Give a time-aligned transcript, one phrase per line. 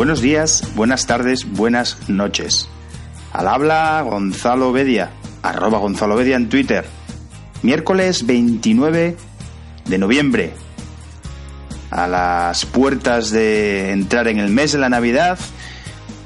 [0.00, 2.70] Buenos días, buenas tardes, buenas noches.
[3.34, 5.10] Al habla Gonzalo Bedia,
[5.42, 6.86] arroba Gonzalo Bedia en Twitter.
[7.60, 9.18] Miércoles 29
[9.84, 10.54] de noviembre.
[11.90, 15.38] A las puertas de entrar en el mes de la Navidad,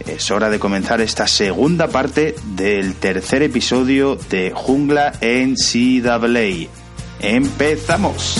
[0.07, 6.69] es hora de comenzar esta segunda parte del tercer episodio de Jungla en CWA.
[7.19, 8.39] ¡Empezamos!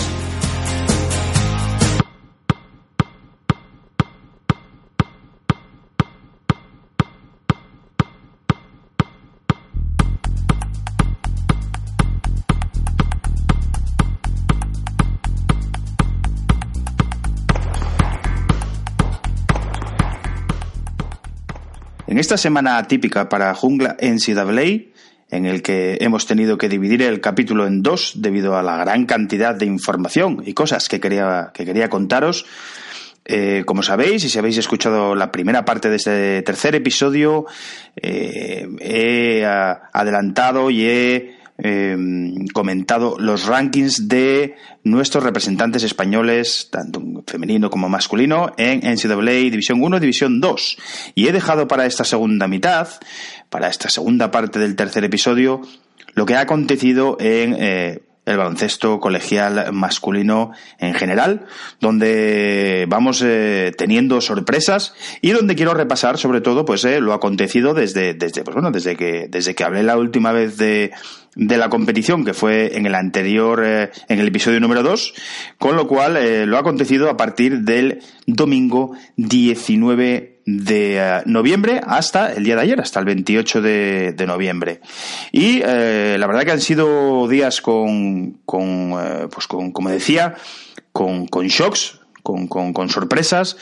[22.35, 24.91] Esta semana típica para Jungla NCAA,
[25.31, 29.07] en el que hemos tenido que dividir el capítulo en dos debido a la gran
[29.07, 32.45] cantidad de información y cosas que quería, que quería contaros,
[33.25, 37.47] eh, como sabéis, y si habéis escuchado la primera parte de este tercer episodio,
[37.95, 41.97] eh, he adelantado y he eh,
[42.53, 49.97] comentado los rankings de nuestros representantes españoles, tanto femenino como masculino, en NCAA División 1
[49.97, 50.77] y División 2.
[51.15, 52.89] Y he dejado para esta segunda mitad,
[53.51, 55.63] para esta segunda parte del tercer episodio,
[56.15, 61.47] lo que ha acontecido en eh, el baloncesto colegial masculino en general,
[61.81, 67.75] donde vamos eh, teniendo sorpresas y donde quiero repasar sobre todo pues eh, lo acontecido
[67.75, 70.93] desde desde pues bueno desde que desde que hablé la última vez de
[71.37, 75.15] de la competición que fue en el anterior eh, en el episodio número 2,
[75.59, 82.33] con lo cual lo ha acontecido a partir del domingo 19 de eh, noviembre hasta
[82.33, 84.81] el día de ayer, hasta el 28 de, noviembre.
[85.33, 90.35] Y eh, la verdad que han sido días con, con eh, pues con, como decía,
[90.93, 93.57] con, con shocks, con, con, sorpresas.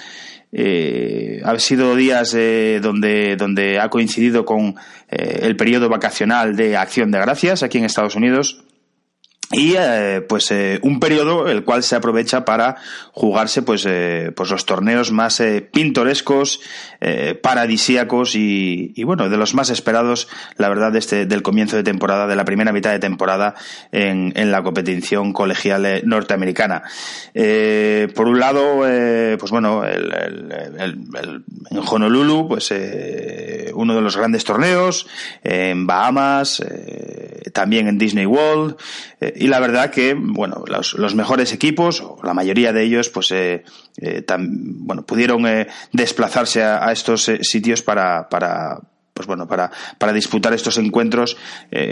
[0.53, 4.77] han sido días donde, donde ha coincidido con
[5.09, 8.63] el periodo vacacional de Acción de Gracias aquí en Estados Unidos
[9.53, 12.77] y eh, pues eh, un periodo el cual se aprovecha para
[13.13, 16.61] jugarse pues eh, pues los torneos más pintorescos
[17.43, 22.29] paradisíacos y, y, bueno de los más esperados la verdad este del comienzo de temporada
[22.29, 23.57] de la primera mitad de temporada
[23.91, 26.85] en, en la competición colegial norteamericana.
[27.35, 28.79] Por un lado
[29.39, 30.13] pues bueno el,
[30.79, 32.73] el, en Honolulu pues
[33.75, 35.09] uno de los grandes torneos
[35.43, 36.63] en Bahamas
[37.53, 38.77] también en Disney World
[39.43, 43.65] y la verdad que, bueno, los, mejores equipos, o la mayoría de ellos, pues, eh,
[44.01, 48.79] eh bueno, pudieron eh, desplazarse a, estos eh, sitios para, para,
[49.13, 51.37] pues bueno, para, para disputar estos encuentros,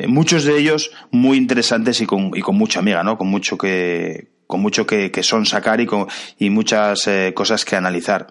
[0.06, 3.18] muchos de ellos muy interesantes y con, y con mucha amiga, ¿no?
[3.18, 6.06] Con mucho que, con mucho que, que son sacar y, con,
[6.38, 8.28] y muchas cosas que analizar.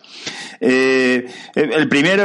[0.62, 2.22] el primer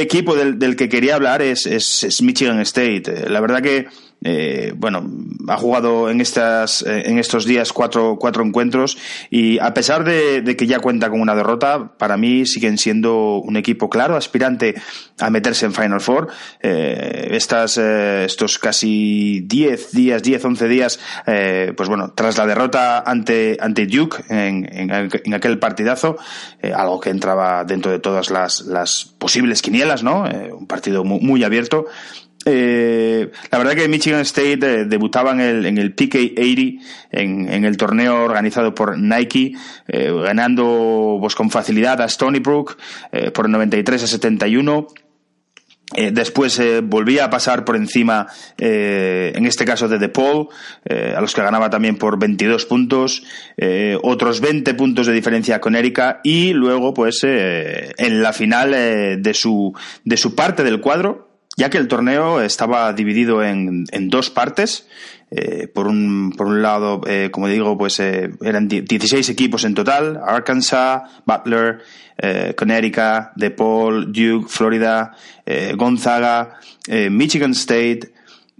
[0.00, 3.30] equipo del, del, que quería hablar es, es, es Michigan State.
[3.30, 3.86] La verdad que
[4.26, 5.06] eh, bueno,
[5.48, 8.96] ha jugado en estas eh, en estos días cuatro, cuatro encuentros
[9.28, 13.58] y a pesar de, que ya cuenta con una derrota, para mí siguen siendo un
[13.58, 14.74] equipo claro, aspirante
[15.20, 16.28] a meterse en Final Four.
[16.62, 21.00] Eh, estas, estos casi 10 días, 10, 11 días,
[21.76, 26.16] pues bueno, tras la derrota ante, ante Duke en, en, aquel partidazo,
[26.74, 30.24] algo que entraba dentro de todas las, las posibles quinielas, ¿no?
[30.24, 31.86] un partido muy, muy abierto.
[32.44, 36.80] Eh, la verdad que Michigan State eh, debutaba en el, en el PK80
[37.10, 39.52] en, el torneo organizado por Nike,
[39.88, 42.76] eh, ganando pues, con facilidad a Stony Brook
[43.32, 44.88] por 93 a 71.
[45.96, 48.26] Eh, después volvía a pasar por encima,
[48.56, 50.48] en este caso de DePaul,
[50.90, 53.22] a los que ganaba también por 22 puntos,
[54.02, 59.72] otros 20 puntos de diferencia con Erika y luego, pues, en la final de su
[60.04, 64.86] de su parte del cuadro, ya que el torneo estaba dividido en, en dos partes.
[65.36, 69.74] Eh, por, un, por un lado, eh, como digo, pues eh, eran 16 equipos en
[69.74, 71.80] total, Arkansas, Butler,
[72.56, 75.16] Connecticut, DePaul, Duke, Florida,
[75.74, 76.60] Gonzaga,
[77.10, 78.12] Michigan State,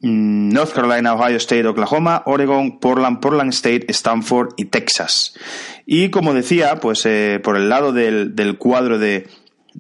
[0.03, 5.37] mm, North Carolina, Ohio State, Oklahoma, Oregon, Portland, Portland State, Stanford y Texas.
[5.87, 7.07] Y como decía, pues
[7.45, 9.29] por el lado del, del cuadro de,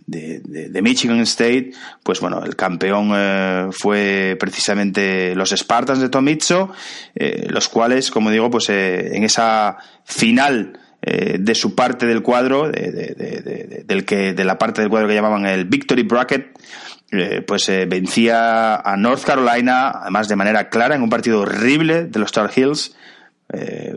[0.06, 6.72] de, Michigan State, pues bueno, el campeón eh, fue precisamente los Spartans de Tomizzo,
[7.14, 12.70] eh, los cuales, como digo, pues eh, en esa final de su parte del cuadro,
[12.72, 16.58] del que, de la parte del cuadro que llamaban el Victory Bracket,
[17.46, 22.32] pues vencía a North Carolina, además de manera clara, en un partido horrible de los
[22.32, 22.96] Tar Heels,
[23.52, 23.94] eh,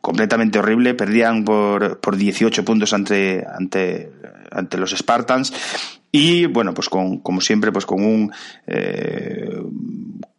[0.00, 0.94] completamente horrible.
[0.94, 4.10] Perdían por, por 18 puntos ante, ante,
[4.50, 5.52] ante los Spartans.
[6.12, 8.32] Y bueno, pues con, como siempre, pues con un,
[8.66, 9.50] eh,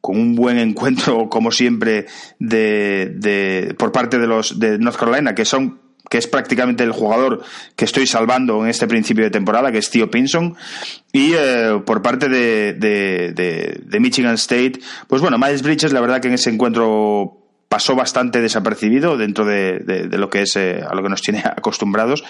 [0.02, 2.06] con un buen encuentro, como siempre,
[2.40, 6.92] de, de, por parte de los de North Carolina, que son que es prácticamente el
[6.92, 7.44] jugador
[7.76, 10.56] que estoy salvando en este principio de temporada, que es Theo Pinson.
[11.12, 16.30] Y eh, por parte de, de, Michigan State, pues bueno, Miles Bridges, la verdad que
[16.30, 21.04] en ese encuentro pasó bastante desapercibido dentro de, de, lo que es eh, a lo
[21.04, 22.24] que nos tiene acostumbrados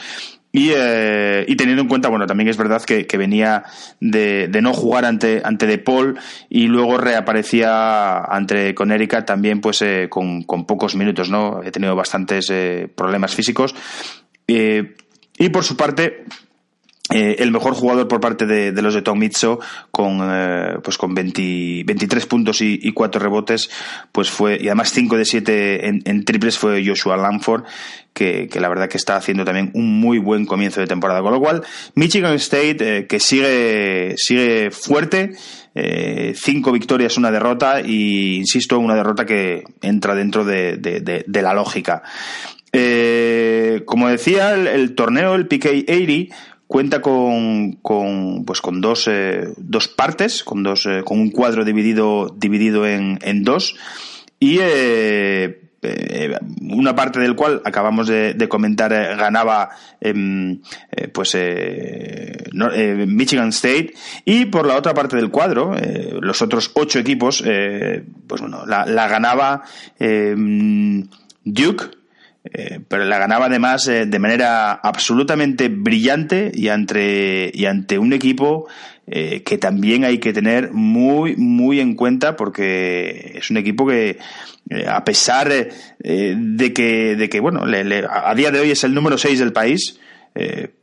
[0.57, 3.63] y, eh, y, teniendo en cuenta bueno también es verdad que, venía
[3.99, 6.17] de, no jugar ante ante De Paul
[6.49, 11.95] y luego reaparecía ante Conérica también pues eh, con, con, pocos minutos no he tenido
[11.95, 12.51] bastantes
[12.95, 13.75] problemas físicos.
[14.47, 16.25] Y por su parte
[17.09, 19.61] eh, el mejor jugador por parte de, los de Tom Mitzo
[19.91, 23.69] con eh, pues con 23 puntos y, y 4 rebotes
[24.11, 27.63] pues fue y además 5 de 7 en, triples fue Joshua Lanford
[28.11, 31.21] que, la verdad que está haciendo también un muy buen comienzo de temporada.
[31.21, 31.63] Con lo cual
[31.93, 35.33] Michigan State eh, que sigue sigue fuerte
[36.33, 42.01] cinco victorias una derrota y insisto una derrota que entra dentro de, de la lógica.
[43.85, 49.53] Como decía el, el torneo el PK 80 cuenta con, con, pues con dos, eh,
[49.57, 53.75] dos partes, con, dos, eh, con un cuadro dividido, dividido en, en dos.
[54.39, 55.61] Y eh,
[56.61, 59.69] una parte del cual acabamos de, comentar ganaba
[60.01, 60.59] em,
[61.13, 61.37] pues
[63.07, 63.93] Michigan State.
[64.25, 65.75] Y por la otra parte del cuadro
[66.19, 67.41] los otros ocho equipos
[68.27, 69.63] pues bueno la, la ganaba
[69.99, 71.07] em,
[71.45, 71.96] Duke
[72.53, 78.13] eh, pero la ganaba además eh, de manera absolutamente brillante y ante, y ante un
[78.13, 78.67] equipo
[79.07, 84.17] eh, que también hay que tener muy, muy en cuenta porque es un equipo que,
[84.87, 89.39] a pesar de, que, de que, bueno, a día de hoy es el número 6
[89.39, 89.97] del país,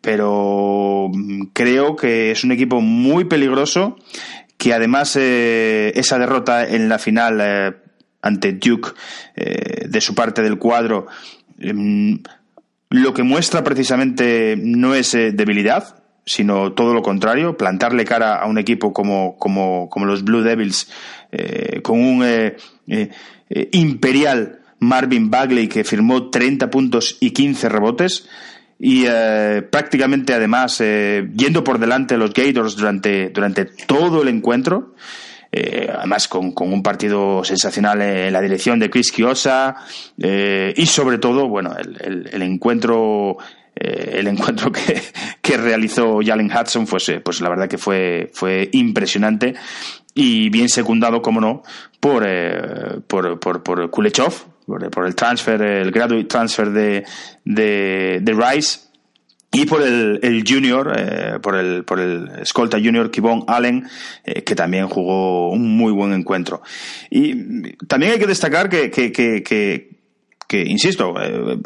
[0.00, 1.10] pero
[1.52, 3.98] creo que es un equipo muy peligroso
[4.56, 7.76] que además esa derrota en la final
[8.22, 8.92] ante Duke
[9.36, 11.06] de su parte del cuadro
[11.58, 12.20] Em,
[12.90, 18.46] lo que muestra precisamente no es eh, debilidad, sino todo lo contrario, plantarle cara a
[18.46, 20.90] un equipo como, como, como los Blue Devils,
[21.32, 22.56] eh, con un eh,
[23.72, 28.28] imperial Marvin Bagley que firmó 30 puntos y 15 rebotes,
[28.78, 29.04] y
[29.70, 34.94] prácticamente además yendo por delante los Gators durante, durante todo el encuentro.
[35.56, 39.76] Eh, además con, un partido sensacional en la dirección de Chris Kiosa
[40.20, 43.36] eh, y sobre todo, bueno, el, encuentro
[43.76, 45.00] el encuentro eh,
[45.40, 49.54] que, realizó Jalen Hudson, pues, pues la verdad que fue, fue impresionante
[50.12, 51.62] y bien secundado, como no,
[52.00, 52.26] por,
[53.06, 54.34] por, por, por Kulechov,
[54.66, 57.04] por, el transfer, el graduate transfer de,
[57.44, 58.83] de Rice,
[59.54, 63.86] y por el, el junior, eh, por el por el escolta junior Kibon Allen,
[64.24, 66.60] eh, que también jugó un muy buen encuentro.
[67.08, 69.42] Y también hay que destacar que, que, que,
[70.48, 71.58] que, insisto, eh,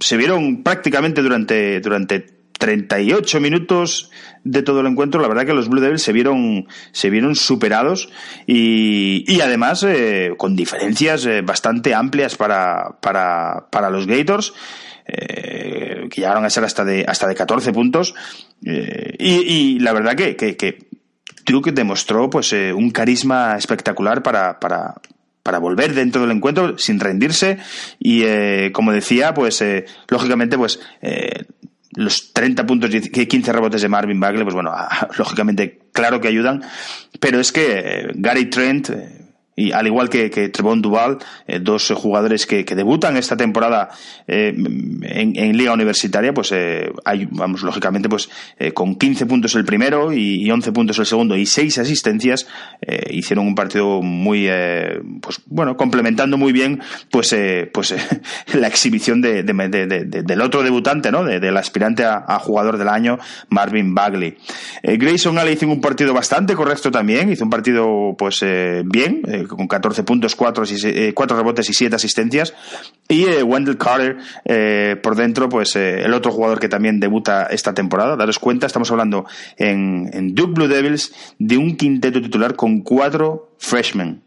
[0.00, 2.20] se vieron prácticamente durante, durante
[2.58, 4.10] 38 minutos
[4.42, 8.08] de todo el encuentro, la verdad que los Blue Devils se vieron, se vieron superados
[8.46, 9.86] y, y además
[10.38, 14.54] con diferencias bastante amplias para, para, para los Gators
[15.06, 15.43] eh,
[16.14, 18.14] que llegaron a ser hasta de, hasta de 14 puntos.
[18.64, 20.86] Eh, y, la verdad que, que, que
[21.44, 24.94] Duke demostró pues eh, un carisma espectacular para, para,
[25.42, 27.58] para volver dentro del encuentro sin rendirse
[27.98, 29.62] y eh, como decía pues
[30.08, 30.80] lógicamente pues
[31.96, 34.72] los 30 puntos y 15 rebotes de Marvin Bagley pues bueno
[35.18, 36.62] lógicamente claro que ayudan
[37.20, 38.90] pero es que Gary Trent
[39.56, 43.90] y al igual que, que Trevon Duval, eh, dos jugadores que, que, debutan esta temporada
[44.26, 48.28] eh, en, en, liga universitaria, pues eh, hay, vamos, lógicamente, pues
[48.74, 52.46] con 15 puntos el primero y, y, 11 puntos el segundo y 6 asistencias,
[53.10, 54.48] hicieron un partido muy,
[55.20, 56.80] pues bueno, complementando muy bien,
[57.10, 57.34] pues,
[57.72, 57.94] pues
[58.54, 61.24] la exhibición de, de, de, del otro debutante, ¿no?
[61.24, 63.18] del aspirante a, a, jugador del año,
[63.48, 64.36] Marvin Bagley.
[64.82, 68.44] Grayson Alley hizo un partido bastante correcto también, hizo un partido, pues,
[68.84, 72.54] bien, con 14 puntos, 4, eh, rebotes y 7 asistencias.
[73.08, 77.74] Y eh, Wendell Carter eh, por dentro, pues el otro jugador que también debuta esta
[77.74, 78.16] temporada.
[78.16, 83.54] Daros cuenta, estamos hablando en, en Duke Blue Devils de un quinteto titular con cuatro
[83.58, 84.22] freshmen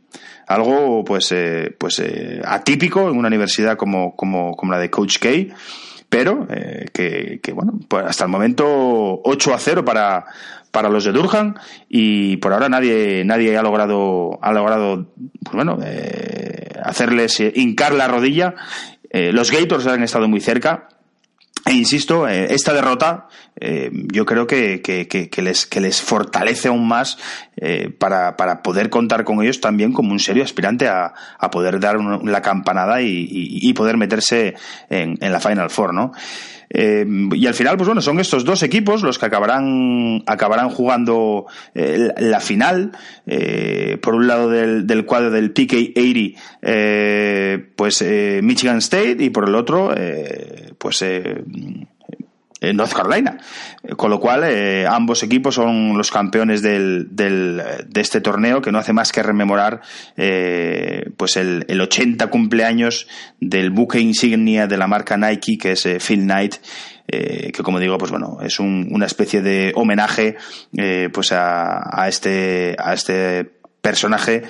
[0.47, 2.01] algo pues eh, pues
[2.45, 5.53] atípico en una universidad como, como, como la de Coach K
[6.09, 8.65] pero que, que, bueno pues hasta el momento
[9.25, 10.25] 8 a 0 para
[10.77, 11.55] para los de Durham
[11.89, 15.11] y por ahora nadie nadie ha logrado ha logrado
[15.43, 18.53] pues bueno eh, hacerles eh, hincar la rodilla
[19.09, 20.89] eh, los Gators han estado muy cerca
[21.65, 23.27] e insisto, esta derrota
[23.59, 27.17] yo creo que, que, les, que les fortalece aún más
[27.99, 31.97] para, para poder contar con ellos también como un serio aspirante a, a poder dar
[31.97, 34.53] una, la campanada y, y, y poder meterse
[34.89, 36.13] en, en, la Final Four, ¿no?
[36.69, 41.45] Eh, y al final, pues bueno, son estos dos equipos los que acabarán, acabarán jugando
[41.73, 42.91] eh, la final.
[43.25, 46.35] Eh, por un lado del, del, cuadro del PK80,
[47.75, 48.03] pues
[48.43, 49.93] Michigan State, y por el otro,
[50.77, 51.03] pues
[52.61, 53.37] en North Carolina.
[53.95, 58.71] Con lo cual, eh, ambos equipos son los campeones del, del, de este torneo, que
[58.71, 59.81] no hace más que rememorar
[60.15, 63.07] eh, pues el, el, 80 cumpleaños
[63.39, 66.55] del buque insignia de la marca Nike, que es eh, Phil Knight.
[67.09, 70.35] Eh, que como digo, pues bueno, es un, una especie de homenaje
[70.75, 73.49] eh, pues a, a, este, a este
[73.81, 74.43] personaje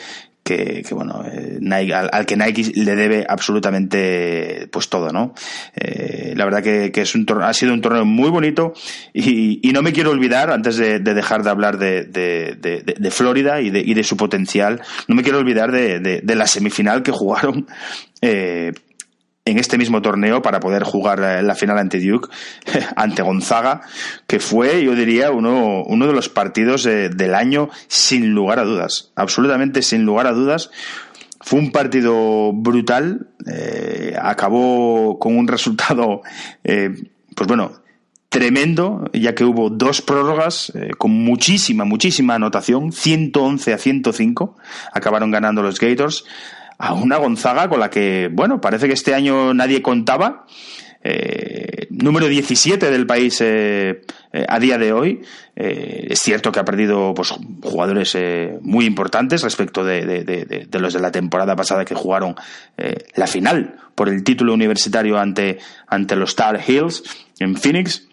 [0.48, 1.60] que, que bueno, eh,
[1.94, 5.34] al, que Nike le debe absolutamente pues todo, ¿no?
[5.76, 8.72] Eh, la verdad que, que es un ha sido un torneo muy bonito
[9.14, 13.82] y, no me quiero olvidar, antes de, de dejar de hablar de, Florida y de,
[13.82, 17.68] y de su potencial, no me quiero olvidar de, de la semifinal que jugaron
[18.22, 18.72] eh,
[19.48, 22.30] en este mismo torneo para poder jugar la final ante Duke,
[22.96, 23.82] ante Gonzaga,
[24.28, 28.66] que fue, yo diría, uno, uno de los partidos eh, del año sin lugar a
[28.66, 30.70] dudas, absolutamente sin lugar a dudas.
[31.40, 36.22] Fue un partido brutal, eh, acabó con un resultado,
[36.64, 36.90] eh,
[37.36, 37.72] pues bueno,
[38.30, 44.58] tremendo, ya que hubo dos prórrogas eh, con muchísima, muchísima anotación, 111 a 105,
[44.94, 46.26] acabaron ganando los Gators
[46.78, 50.46] a una Gonzaga con la que, bueno, parece que este año nadie contaba.
[51.04, 54.02] Eh, número 17 del país eh,
[54.34, 55.22] eh, a día de hoy.
[55.56, 58.16] Es cierto que ha perdido pues, jugadores
[58.62, 62.36] muy importantes respecto de, de, de, de, los de la temporada pasada que jugaron
[63.16, 65.58] la final por el título universitario ante,
[65.88, 67.04] ante los Star Hills
[67.40, 68.08] en Phoenix.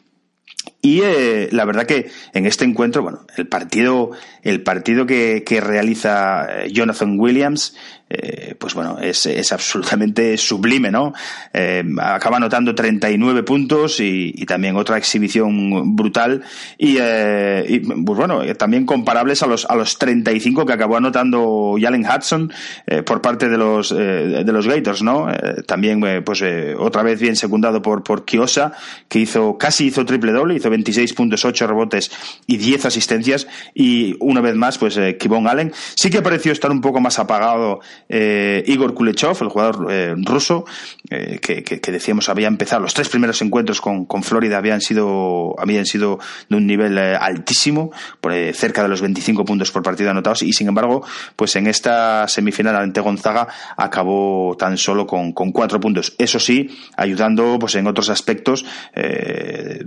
[0.85, 4.11] Y eh, la verdad que en este encuentro, bueno, el partido,
[4.43, 7.75] el partido que, que realiza Jonathan Williams
[8.11, 11.14] eh, pues bueno, es, es, absolutamente sublime, ¿no?
[11.53, 16.43] Eh, acaba anotando 39 puntos y, y, también otra exhibición brutal
[16.76, 21.76] y, eh, y, pues bueno, también comparables a los, a los 35 que acabó anotando
[21.81, 22.53] Jalen Hudson
[22.87, 25.29] eh, por parte de los, eh, de los Gators, ¿no?
[25.67, 26.45] también, pues
[26.79, 28.73] otra vez bien secundado por, por Kiosa,
[29.09, 32.11] que hizo, casi hizo triple doble, hizo 26 puntos, 8 rebotes
[32.47, 33.47] y 10 asistencias.
[33.75, 35.73] Y una vez más, pues Kibon Allen.
[35.95, 40.64] Sí que pareció estar un poco más apagado eh, Igor Kulechov, el jugador eh, ruso,
[41.11, 45.87] eh, que, decíamos había empezado, los tres primeros encuentros con, con Florida habían sido, habían
[45.87, 50.11] sido de un nivel eh, altísimo, por, eh, cerca de los 25 puntos por partido
[50.11, 51.04] anotados, y sin embargo,
[51.37, 56.14] pues en esta semifinal ante Gonzaga acabó tan solo con, con cuatro puntos.
[56.19, 58.64] Eso sí, ayudando pues en otros aspectos
[58.95, 59.85] eh,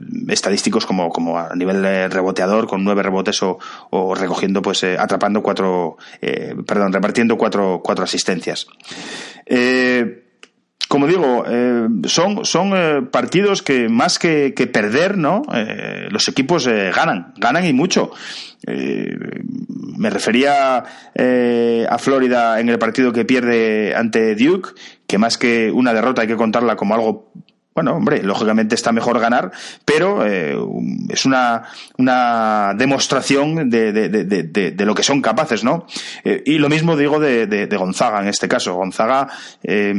[0.86, 5.98] como, como a nivel reboteador, con nueve rebotes o, recogiendo, pues atrapando cuatro,
[6.66, 8.68] perdón, repartiendo cuatro, cuatro asistencias.
[9.46, 10.24] Eh,
[10.88, 15.42] como digo, eh, son, son eh, partidos que más que, perder, ¿no?
[15.54, 18.12] Eh, los equipos eh, ganan, ganan y mucho.
[18.66, 24.70] me refería a Florida en el partido que pierde ante Duke,
[25.06, 27.32] que más que una derrota hay que contarla como algo
[27.78, 29.52] bueno, hombre, lógicamente está mejor ganar,
[29.86, 30.58] pero eh,
[31.10, 31.62] es una,
[32.00, 35.86] una demostración de, de, de, de, lo que son capaces, ¿no?
[36.24, 38.74] Eh, y lo mismo digo de, Gonzaga en este caso.
[38.74, 39.28] Gonzaga,
[39.62, 39.94] eh,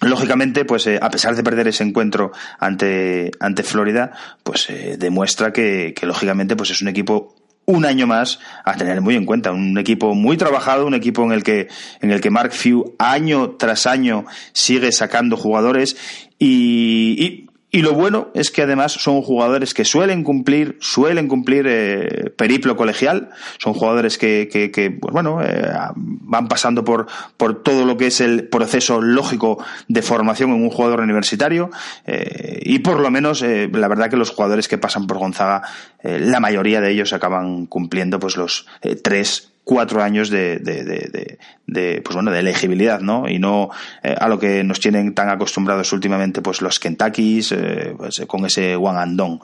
[0.00, 4.10] lógicamente, pues a pesar de perder ese encuentro ante, ante Florida,
[4.42, 4.66] pues
[4.98, 9.26] demuestra que, que, lógicamente, pues es un equipo un año más a tener muy en
[9.26, 9.52] cuenta.
[9.52, 11.68] Un equipo muy trabajado, un equipo en el que,
[12.00, 15.96] en el que Mark Few año tras año sigue sacando jugadores
[16.38, 22.32] y, y lo bueno es que además son jugadores que suelen cumplir, suelen cumplir eh,
[22.34, 23.28] periplo colegial,
[23.58, 28.22] son jugadores que, que, pues bueno, eh, van pasando por, por todo lo que es
[28.22, 31.70] el proceso lógico de formación en un jugador universitario
[32.06, 35.60] eh, y por lo menos la verdad que los jugadores que pasan por Gonzaga,
[36.02, 38.66] la mayoría de ellos acaban cumpliendo pues los
[39.02, 43.28] tres cuatro años de, de, de, pues bueno, de elegibilidad, ¿no?
[43.28, 43.68] Y no
[44.04, 48.46] eh, a lo que nos tienen tan acostumbrados últimamente, pues los Kentuckys, eh, pues, con
[48.46, 49.40] ese one and done.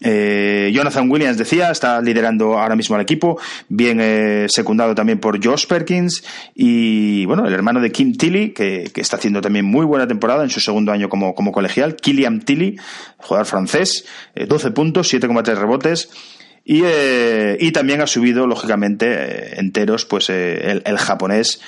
[0.00, 5.44] Eh, Jonathan Williams decía, está liderando ahora mismo al equipo, bien eh, secundado también por
[5.44, 6.22] Josh Perkins
[6.54, 10.44] y bueno, el hermano de Kim Tilly, que, que está haciendo también muy buena temporada
[10.44, 12.76] en su segundo año como, como colegial, Killian Tilly,
[13.16, 16.10] jugador francés, 12 puntos, 7,3 rebotes,
[16.70, 21.62] y, eh, y también ha subido, lógicamente, eh, enteros, pues eh, el, el, japonés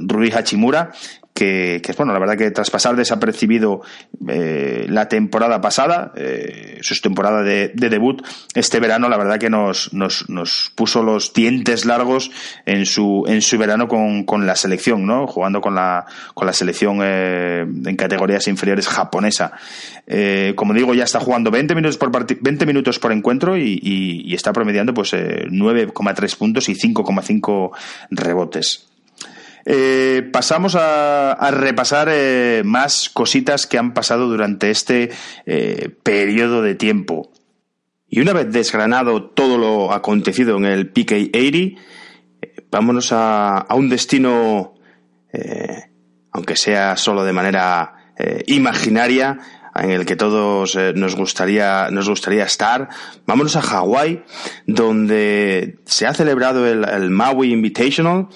[0.00, 0.92] Rui Hachimura,
[1.34, 3.82] que, que, bueno, la verdad que tras pasar desapercibido
[4.28, 8.22] eh, la temporada pasada, eh, su temporada de, de, debut,
[8.54, 12.30] este verano la verdad que nos, nos, nos, puso los dientes largos
[12.66, 15.26] en su, en su verano con, con la selección, ¿no?
[15.26, 19.52] Jugando con la, con la selección eh, en categorías inferiores japonesa.
[20.06, 24.22] Eh, como digo, ya está jugando 20 minutos por, 20 minutos por encuentro y, y,
[24.30, 27.70] y está promediando pues 9,3 eh, puntos y 5,5
[28.10, 28.89] rebotes.
[29.64, 35.10] Eh, pasamos a, repasar eh, más cositas que han pasado durante este
[35.46, 37.30] eh, periodo de tiempo.
[38.08, 41.78] Y una vez desgranado todo lo acontecido en el PK80,
[42.42, 44.74] eh, vámonos a, un destino,
[46.32, 47.94] aunque sea solo de manera
[48.46, 49.38] imaginaria,
[49.76, 52.88] en el que todos nos gustaría nos gustaría estar.
[53.26, 54.24] Vámonos a Hawái,
[54.66, 58.26] donde se ha celebrado el, el Maui Invitational,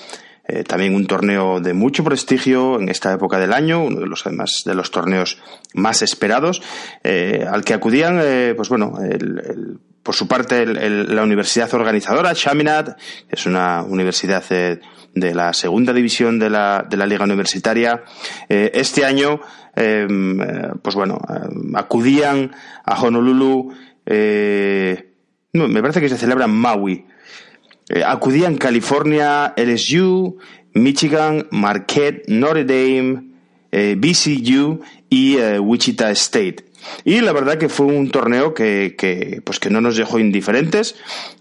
[0.47, 4.27] eh, también un torneo de mucho prestigio en esta época del año, uno de los
[4.27, 5.39] además de los torneos
[5.73, 6.61] más esperados,
[7.03, 12.35] eh, al que acudían, eh, pues bueno, el, por su parte el, la universidad organizadora,
[12.35, 12.95] Chaminade,
[13.27, 18.03] que es una universidad de la segunda división de la, de la liga universitaria.
[18.47, 19.41] Este año,
[19.75, 20.39] em,
[20.83, 21.19] pues bueno,
[21.75, 22.51] acudían
[22.85, 23.73] a Honolulu,
[25.55, 27.07] no, me parece que se celebra en Maui,
[28.05, 30.39] acudían California, LSU,
[30.75, 33.23] Michigan, Marquette, Notre Dame,
[33.71, 36.65] eh, BCU y eh, Wichita State.
[37.05, 40.97] Y la verdad que fue un torneo que, que, pues que no nos dejó indiferentes,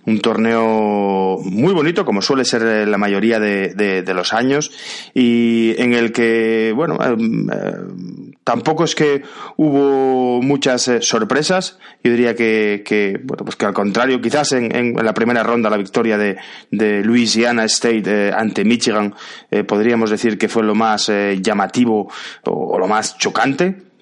[0.05, 4.71] un torneo muy bonito, como suele ser la mayoría de, de, de los años,
[5.13, 7.15] y en el que, bueno, eh,
[7.51, 9.23] eh, tampoco es que
[9.57, 11.77] hubo muchas eh, sorpresas.
[12.03, 15.77] Yo diría que, que, bueno, pues que al contrario, quizás en, la primera ronda la
[15.77, 16.37] victoria de,
[16.71, 19.13] de Louisiana State eh, ante Michigan
[19.51, 22.09] eh, podríamos decir que fue lo más llamativo
[22.45, 23.92] o, lo más chocante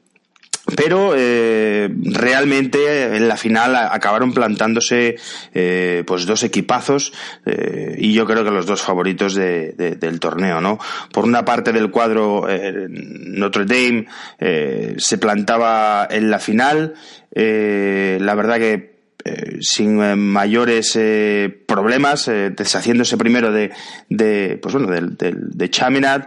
[0.75, 5.15] pero eh, realmente en la final acabaron plantándose
[5.53, 7.13] eh, pues dos equipazos
[7.45, 10.79] eh, y yo creo que los dos favoritos de, de, del torneo no
[11.11, 14.07] por una parte del cuadro eh, Notre Dame
[14.39, 16.93] eh, se plantaba en la final
[17.33, 18.91] eh, la verdad que
[19.59, 20.97] sin mayores
[21.67, 23.69] problemas deshaciéndose primero de,
[24.09, 26.25] de pues bueno de, de, de Chaminade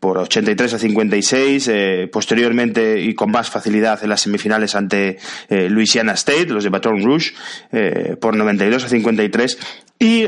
[0.00, 5.68] por 83 a 56, eh, posteriormente y con más facilidad en las semifinales ante eh,
[5.68, 7.32] Louisiana State, los de Baton Rouge,
[7.72, 9.58] eh, por 92 a 53
[9.98, 10.26] y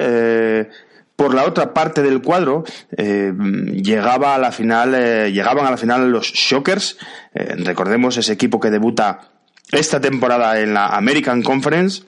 [1.14, 2.64] por la otra parte del cuadro
[2.96, 6.96] llegaba a la final llegaban a la final los Shockers.
[7.34, 9.30] Recordemos ese equipo que debuta
[9.70, 12.02] esta temporada en la American Conference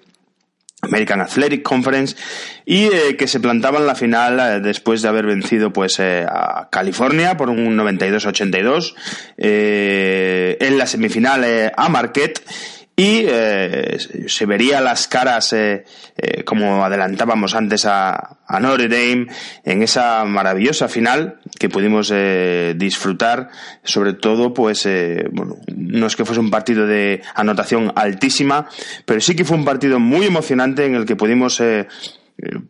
[0.92, 2.16] American Athletic Conference
[2.66, 6.26] y eh, que se plantaba en la final eh, después de haber vencido pues eh,
[6.28, 8.94] a California por un 92-82
[9.38, 12.42] eh, en la semifinal a Marquette
[12.94, 15.84] y eh, se vería las caras, eh,
[16.16, 19.28] eh, como adelantábamos antes a, a, Notre Dame,
[19.64, 23.48] en esa maravillosa final que pudimos eh, disfrutar,
[23.82, 24.86] sobre todo, pues,
[25.30, 28.68] bueno, no es que fuese un partido de anotación altísima,
[29.06, 31.62] pero sí que fue un partido muy emocionante en el que pudimos,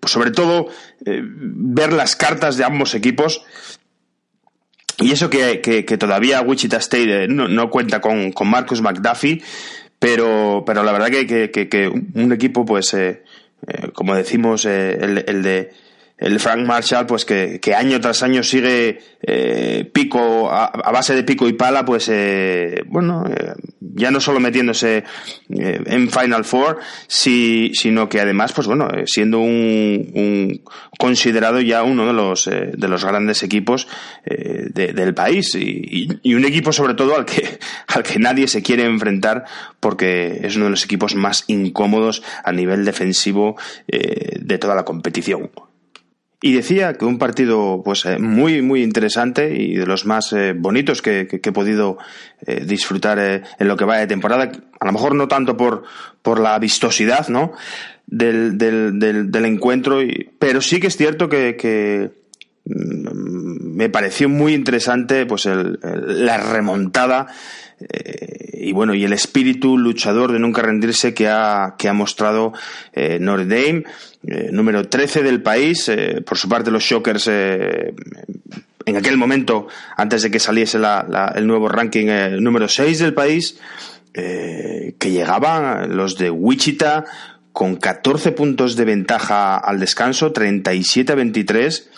[0.07, 0.69] sobre todo,
[1.05, 3.45] ver las cartas de ambos equipos.
[4.99, 9.43] Y eso que, que, todavía Wichita State no, no cuenta con, con Marcus McDuffie,
[10.03, 13.23] pero, pero la verdad que, que, que, un equipo, pues, eh,
[13.69, 15.71] eh, como decimos, eh, el, el, de
[16.23, 21.17] el Frank Marshall, pues que, que año tras año sigue eh, pico, a, a, base
[21.17, 23.25] de pico y pala, pues, eh, bueno,
[23.81, 24.99] ya no solo metiéndose
[25.51, 30.63] eh, en Final Four, sino que además, pues bueno, eh, siendo un,
[30.97, 33.89] considerado ya uno de los, de los grandes equipos
[34.25, 37.59] del país y, un equipo sobre todo al que,
[37.89, 39.45] al que nadie se quiere enfrentar
[39.81, 43.57] porque es uno de los equipos más incómodos a nivel defensivo
[43.87, 45.51] de toda la competición.
[46.45, 50.55] Y decía que un partido pues eh, muy muy interesante y de los más eh,
[50.55, 51.99] bonitos que, he podido
[52.45, 54.51] eh, disfrutar en lo que va de temporada,
[54.81, 55.85] a lo mejor no tanto por,
[56.21, 57.53] por la vistosidad ¿no?
[58.09, 60.01] del, del, del, encuentro,
[60.41, 62.11] pero sí que es cierto que,
[62.65, 67.29] mm, me pareció muy interesante pues la remontada
[68.53, 72.53] y bueno y el espíritu luchador de nunca rendirse que ha, que ha mostrado
[73.21, 73.85] Notre Dame
[74.25, 75.89] eh, número 13 del país.
[75.89, 77.95] Eh, por su parte, los Shockers, eh,
[78.87, 82.07] en aquel momento, antes de que saliese el nuevo ranking,
[82.41, 83.59] número 6 del país,
[84.13, 87.05] que llegaban los de Wichita
[87.53, 91.91] con 14 puntos de ventaja al descanso, 37 a 23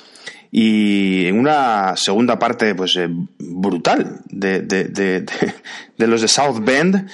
[0.52, 2.96] y en una segunda parte pues
[3.38, 4.60] brutal de,
[5.96, 7.08] de, los de South Bend,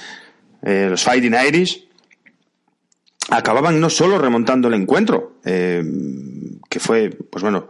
[0.61, 1.87] los Fighting Irish,
[3.29, 5.83] acababan no solo remontando el encuentro, eh,
[6.69, 7.67] que fue, pues bueno,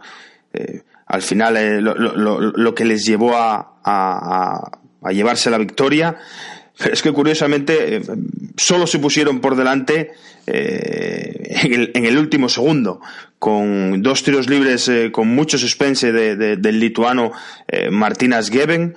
[0.52, 6.16] eh, al final eh, lo, que les llevó a, a, llevarse la victoria,
[6.78, 8.00] pero es que curiosamente
[8.56, 10.12] solo se pusieron por delante
[10.46, 13.00] en el, en, el, último segundo,
[13.38, 17.32] con dos tiros libres con mucho suspense del lituano
[17.90, 18.96] Martinas Geben.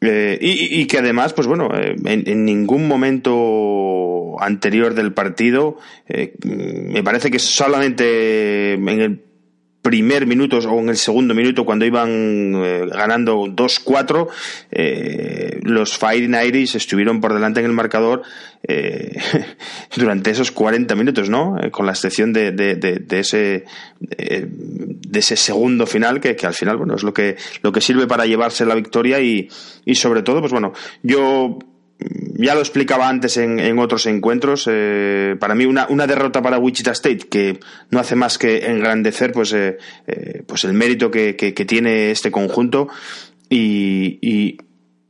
[0.00, 5.78] Y, y, que además, pues bueno, en, en ningún momento anterior del partido,
[6.08, 9.25] eh, me parece que solamente en el
[9.86, 12.08] primer minuto o en el segundo minuto cuando iban
[12.56, 14.26] eh, ganando 2-4
[14.72, 18.22] eh, los Fighting Irish estuvieron por delante en el marcador
[19.96, 23.64] durante esos 40 minutos no con la excepción de, de, ese
[24.00, 28.08] de ese segundo final que, que, al final bueno es lo que lo que sirve
[28.08, 29.48] para llevarse la victoria y,
[29.84, 30.72] y sobre todo pues bueno
[31.04, 31.60] yo
[31.98, 36.92] ya lo explicaba antes en, otros encuentros, eh, para mí una, una, derrota para Wichita
[36.92, 37.58] State que
[37.90, 42.30] no hace más que engrandecer pues, eh, eh, pues el mérito que, que, tiene este
[42.30, 42.88] conjunto
[43.48, 44.58] y, y,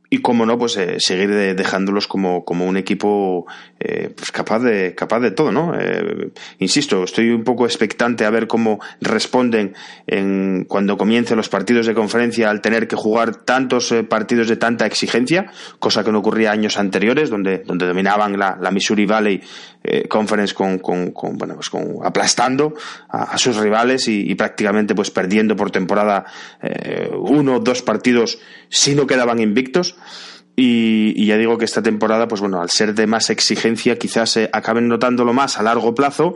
[0.09, 3.45] y como no, pues eh, seguir dejándolos como, como un equipo
[3.79, 5.73] eh, pues capaz de capaz de todo, ¿no?
[5.79, 9.75] Eh, insisto, estoy un poco expectante a ver cómo responden
[10.07, 14.85] en, cuando comiencen los partidos de conferencia al tener que jugar tantos partidos de tanta
[14.85, 19.41] exigencia, cosa que no ocurría años anteriores, donde, donde dominaban la, la Missouri Valley
[20.09, 22.73] Conference con, con, con, bueno, pues con aplastando
[23.09, 26.25] a, sus rivales y, y, prácticamente pues perdiendo por temporada
[27.13, 29.95] uno o dos partidos si no quedaban invictos.
[30.59, 34.49] Y, ya digo que esta temporada, pues bueno, al ser de más exigencia, quizás se
[34.51, 36.33] acaben notándolo más a largo plazo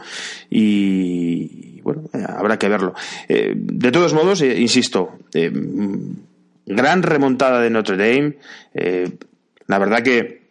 [0.48, 2.94] y, bueno, eh, habrá que verlo.
[3.28, 5.18] Eh, de todos modos, eh, insisto,
[6.68, 8.38] gran remontada de Notre Dame.
[9.66, 10.42] la verdad que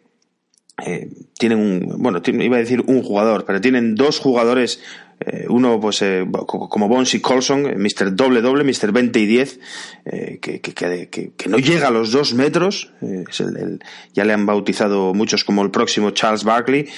[1.39, 4.81] tienen un, bueno, iba a decir un jugador, pero tienen dos jugadores
[5.23, 8.15] eh, uno, pues, eh, como Bonsi Colson, eh, Mr.
[8.15, 8.91] Doble Doble, Mr.
[8.91, 9.59] 20 y 10,
[10.41, 15.43] que, que, no llega a los dos metros, es el, ya le han bautizado muchos
[15.43, 16.89] como el próximo Charles Barkley,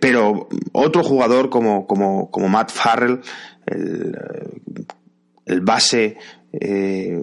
[0.00, 3.20] pero otro jugador como, como, como Matt Farrell,
[3.66, 4.16] el,
[5.46, 6.16] el base
[6.50, 7.22] de,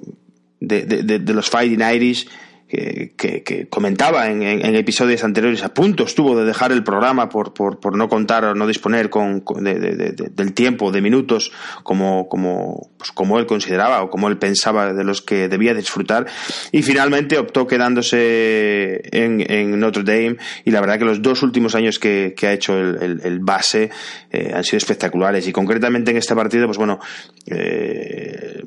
[0.62, 2.30] de, de, los Fighting Irish,
[3.16, 4.42] que, comentaba en,
[4.76, 8.68] episodios anteriores, a punto estuvo de dejar el programa por, por, no contar o no
[8.68, 11.52] disponer con, del tiempo, de minutos,
[11.84, 16.26] como, como, pues como él consideraba o como él pensaba de los que debía disfrutar,
[16.72, 22.00] y finalmente optó quedándose en, Notre Dame, y la verdad que los dos últimos años
[22.00, 23.90] que, ha hecho el, base
[24.32, 27.00] eh, han sido espectaculares, y concretamente en este partido, pues bueno,
[27.48, 28.62] eh,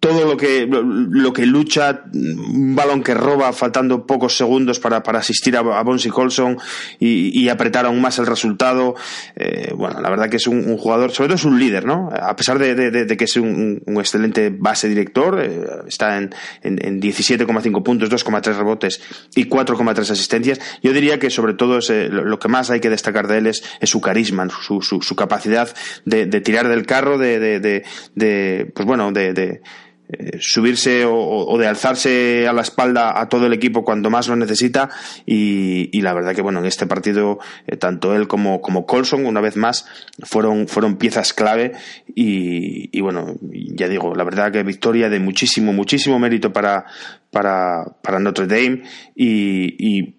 [0.00, 5.18] todo lo que, lo que lucha, un balón que roba faltando pocos segundos para, para
[5.18, 6.56] asistir a, a Bonsi Colson
[7.00, 8.94] y, y, apretar aún más el resultado.
[9.34, 12.10] Eh, bueno, la verdad que es un, jugador, sobre todo es un líder, ¿no?
[12.10, 17.00] A pesar de, de, que es un, un, excelente base director, eh, está en, en,
[17.00, 19.00] 17,5 puntos, 2,3 rebotes
[19.34, 20.60] y 4,3 asistencias.
[20.82, 23.46] Yo diría que sobre todo es, eh, lo, que más hay que destacar de él
[23.48, 25.74] es, es su carisma, su, su, su capacidad
[26.04, 29.62] de, de, tirar del carro, de, de, de pues bueno, de
[30.08, 34.36] eh, subirse o, de alzarse a la espalda a todo el equipo cuando más lo
[34.36, 34.88] necesita.
[35.24, 39.40] Y, la verdad que bueno en este partido eh, tanto él como, como Colson una
[39.40, 39.86] vez más
[40.22, 41.72] fueron, fueron piezas clave.
[42.14, 46.86] Y, bueno ya digo la verdad que victoria de muchísimo muchísimo mérito para,
[47.30, 48.82] para, para Notre Dame.
[49.14, 50.15] Y, y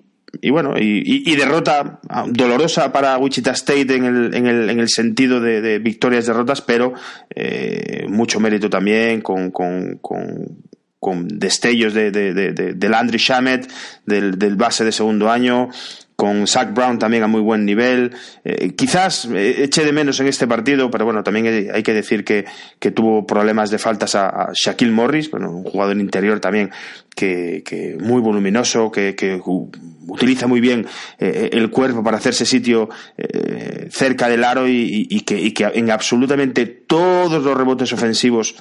[0.50, 5.80] bueno, y, derrota dolorosa para Wichita State en el, en el, en el sentido de,
[5.80, 6.94] victorias, derrotas, pero
[7.34, 10.64] eh, mucho mérito también con, con, con,
[11.00, 13.72] con destellos de, de, de, de Landry Shamet,
[14.06, 15.70] del, del base de segundo año,
[16.18, 18.12] con Zach Brown también a muy buen nivel.
[18.44, 22.26] Eh, quizás eh, eché de menos en este partido, pero bueno, también hay que decir
[22.26, 22.44] que,
[22.80, 26.72] que tuvo problemas de faltas a, Shaquille Morris, bueno, un jugador interior también
[27.16, 29.40] que, que muy voluminoso, que, que
[30.08, 30.88] utiliza muy bien
[31.20, 32.90] eh, el cuerpo para hacerse sitio
[33.92, 38.56] cerca del aro y que en absolutamente todos los rebotes ofensivos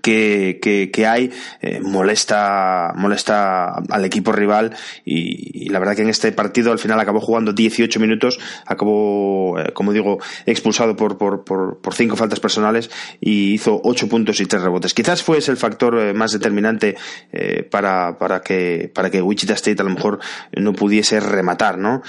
[0.00, 6.08] que, que, que hay eh, molesta molesta al equipo rival y, la verdad que en
[6.08, 11.44] este partido al final acabó jugando 18 minutos acabó eh, como digo expulsado por, por,
[11.44, 14.94] por, por, cinco faltas personales y hizo 8 puntos y 3 rebotes.
[14.94, 16.96] Quizás fue ese el factor eh, más determinante
[17.70, 20.18] para, para que para que Wichita State a lo mejor
[20.56, 22.02] no pudiese rematar no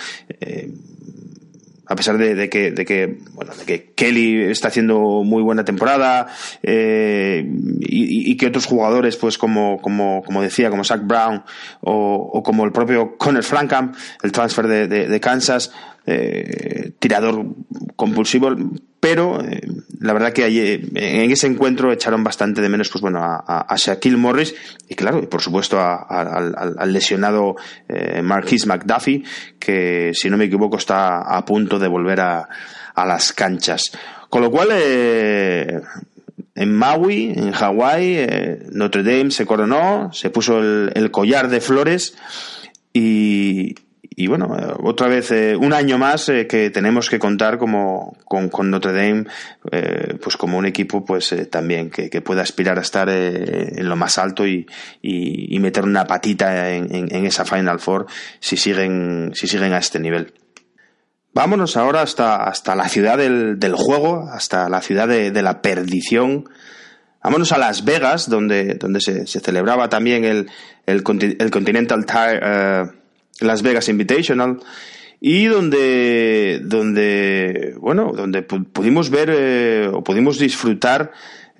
[1.87, 6.27] a pesar de, que, de que, bueno, de que Kelly está haciendo muy buena temporada
[6.63, 7.45] eh,
[7.79, 11.43] y, que otros jugadores, pues como, como, como decía, como Zach Brown
[11.81, 13.93] o, como el propio Connor Frankham,
[14.23, 15.71] el transfer de, de Kansas,
[16.07, 17.45] eh, tirador
[17.95, 18.55] compulsivo,
[19.05, 19.61] pero eh,
[19.99, 24.17] la verdad que eh, en ese encuentro echaron bastante de menos pues bueno a, Shaquille
[24.17, 24.55] Morris
[24.89, 27.55] y claro y por supuesto al, lesionado
[27.87, 29.23] eh, Marquis McDuffie
[29.59, 32.49] que si no me equivoco está a punto de volver a,
[32.95, 33.91] las canchas.
[34.27, 35.81] Con lo cual eh,
[36.55, 38.27] en Maui, en Hawái,
[38.71, 42.15] Notre Dame se coronó, se puso el collar de flores
[42.91, 43.75] y,
[44.17, 48.15] y bueno, eh, otra vez eh, un año más eh, que tenemos que contar como
[48.23, 49.25] con, con Notre Dame,
[50.21, 54.17] pues como un equipo, pues también que, que, pueda aspirar a estar en lo más
[54.17, 54.65] alto y,
[55.01, 58.06] y, meter una patita en, en, esa Final Four
[58.39, 60.34] si siguen si siguen a este nivel.
[61.34, 65.62] Vámonos ahora hasta, hasta la ciudad del, del juego, hasta la ciudad de, de, la
[65.62, 66.47] perdición.
[67.21, 70.49] Vámonos a Las Vegas, donde, donde se, se celebraba también el,
[70.86, 71.04] el,
[71.39, 73.04] el Continental Tire
[73.39, 74.59] las Vegas Invitational
[75.19, 81.11] y donde, donde bueno, donde pudimos ver eh, o pudimos disfrutar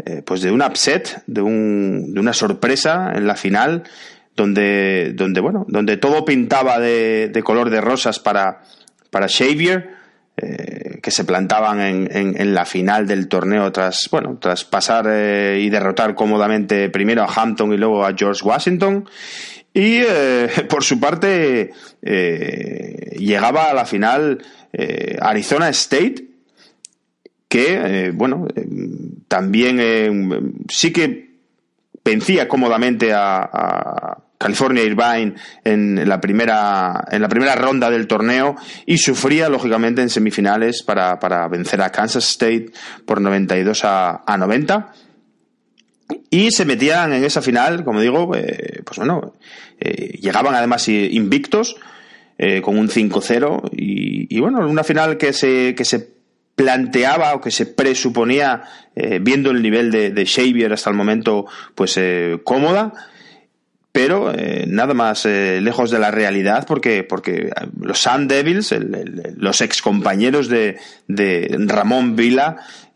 [0.05, 3.83] eh, pues de un upset, de, un, de una sorpresa en la final,
[4.35, 8.61] donde, donde bueno, donde todo pintaba de, de color de rosas para,
[9.09, 9.95] para Xavier,
[10.38, 15.05] eh, que se plantaban en, en, en, la final del torneo tras, bueno, tras pasar
[15.05, 19.05] y derrotar cómodamente primero a Hampton y luego a George Washington.
[19.75, 26.25] Y eh, por su parte eh, llegaba a la final eh, Arizona State,
[27.49, 28.47] que, bueno,
[29.27, 31.29] también sí que
[32.03, 35.33] vencía cómodamente a, California Irvine
[35.63, 41.17] en la primera en la primera ronda del torneo y sufría lógicamente en semifinales para,
[41.19, 42.71] para vencer a Kansas State
[43.05, 44.91] por 92 a, a 90
[46.30, 49.34] y se metían en esa final, como digo, eh, pues bueno,
[49.80, 51.78] eh, llegaban además invictos,
[52.38, 56.15] eh, con un 5-0, y, y, bueno, una final que se, que se
[56.56, 58.63] planteaba o que se presuponía,
[59.22, 62.00] viendo el nivel de, de, Xavier hasta el momento, pues
[62.46, 62.94] cómoda,
[63.91, 64.34] pero
[64.68, 68.74] nada más lejos de la realidad, porque, porque los Sun Devils,
[69.36, 70.78] los ex compañeros de,
[71.10, 72.56] de Ramón Vila,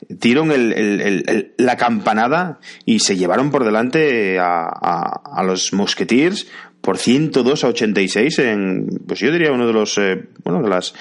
[0.10, 6.48] dieron el, la campanada y se llevaron por delante a, a, los Musketeers
[6.82, 10.95] por 102 a 86 en, pues yo diría uno de los, eh, bueno, de las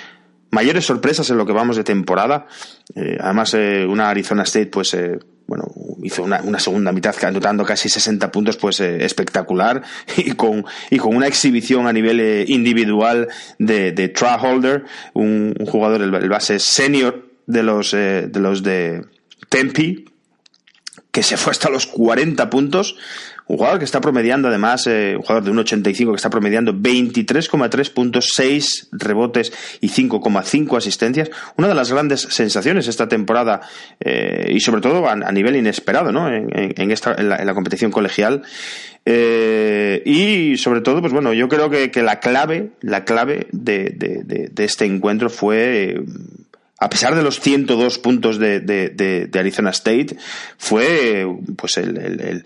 [0.50, 2.46] mayores sorpresas en lo que vamos de temporada.
[2.94, 4.94] Eh, además, eh, una Arizona State, pues,
[5.46, 5.64] bueno,
[6.02, 9.82] hizo una, una, segunda mitad anotando casi 60 puntos, pues, espectacular
[10.18, 16.02] y con, y con una exhibición a nivel individual de, de Holder, un, un jugador,
[16.02, 19.04] el, el base senior de los, eh, de los de
[19.48, 20.04] Tempi,
[21.10, 22.96] que se fue hasta los 40 puntos.
[23.46, 27.90] Un jugador que está promediando además, eh, un jugador de 1,85 que está promediando 23,3
[27.94, 31.30] puntos, 6 rebotes y 5,5 asistencias.
[31.56, 33.62] Una de las grandes sensaciones esta temporada
[34.00, 36.28] eh, y sobre todo a, nivel inesperado ¿no?
[36.30, 38.42] en, en, esta, en, la, competición colegial.
[39.06, 44.52] Eh, y sobre todo, pues bueno, yo creo que, que la clave, la clave de
[44.58, 46.02] este encuentro fue
[46.78, 50.16] a pesar de los 102 puntos de, de, Arizona State,
[50.56, 52.44] fue pues el, el, el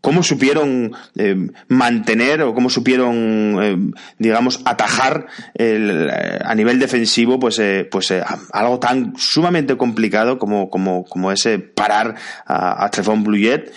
[0.00, 7.38] cómo supieron eh, mantener o cómo supieron, eh, digamos, atajar el, eh, a nivel defensivo,
[7.38, 8.22] pues, eh, pues eh,
[8.52, 12.14] algo tan sumamente complicado como, como, como ese parar
[12.46, 13.72] a, a Trevon Bluyet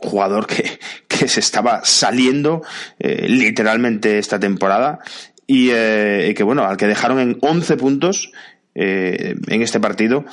[0.00, 2.62] jugador que, que, se estaba saliendo
[2.98, 4.98] literalmente esta temporada
[5.46, 8.32] y que bueno, al que dejaron en 11 puntos
[8.74, 10.24] en este partido.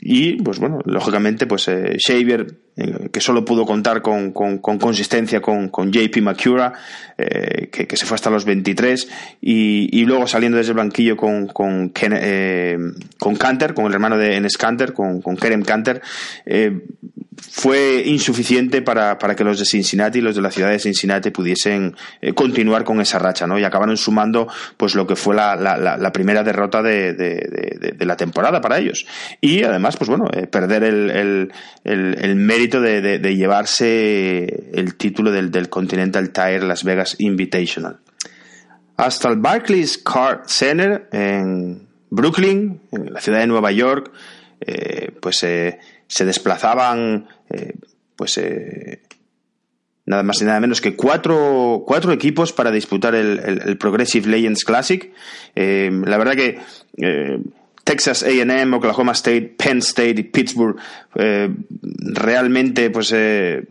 [0.00, 5.68] Y pues bueno, lógicamente pues Xavier eh, que solo pudo contar con, con, consistencia con,
[5.68, 6.72] con, JP McCura,
[7.16, 9.08] eh, que, se fue hasta los 23,
[9.40, 12.76] y, luego saliendo desde el banquillo con, con, eh,
[13.16, 16.02] con Canter, con el hermano de Enes Canter, con, con Kerem Canter,
[17.36, 21.94] fue insuficiente para, para, que los de Cincinnati, los de la ciudad de Cincinnati, pudiesen
[22.34, 23.58] continuar con esa racha, ¿no?
[23.58, 28.60] Y acabaron sumando pues lo que fue la, la, primera derrota de, de, la temporada
[28.60, 29.06] para ellos.
[29.40, 31.52] Y además, pues bueno, perder el, el,
[31.84, 37.98] el, mérito de, llevarse el título del, del, Continental Tire Las Vegas Invitational.
[38.96, 44.12] Hasta el Barclays Car Center en Brooklyn, en la ciudad de Nueva York,
[44.60, 47.74] eh, pues eh, se desplazaban eh,
[48.16, 48.40] pues
[50.06, 54.64] nada más y nada menos que cuatro, cuatro equipos para disputar el, el Progressive Legends
[54.64, 55.12] Classic.
[55.54, 56.60] la verdad que
[57.84, 60.76] Texas A&M, Oklahoma State, Penn State y Pittsburgh
[61.14, 63.64] eh, realmente pues eh,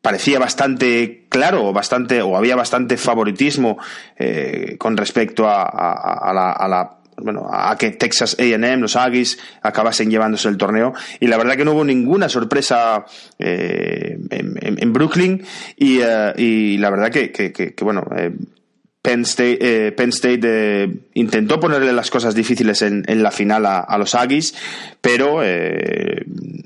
[0.00, 3.76] parecía bastante claro o bastante o había bastante favoritismo
[4.16, 10.56] eh, con respecto a, la, bueno, a que Texas A&M, los Aggies, acabasen llevándose el
[10.56, 10.92] torneo.
[11.20, 13.04] Y la verdad que no hubo ninguna sorpresa
[13.38, 15.44] en, Brooklyn.
[15.76, 18.04] Y, la verdad que, que bueno,
[19.02, 23.64] Penn State, eh, Penn State eh, intentó ponerle las cosas difíciles en, en la final
[23.64, 24.54] a, a, los Aggies,
[25.00, 26.24] pero eh,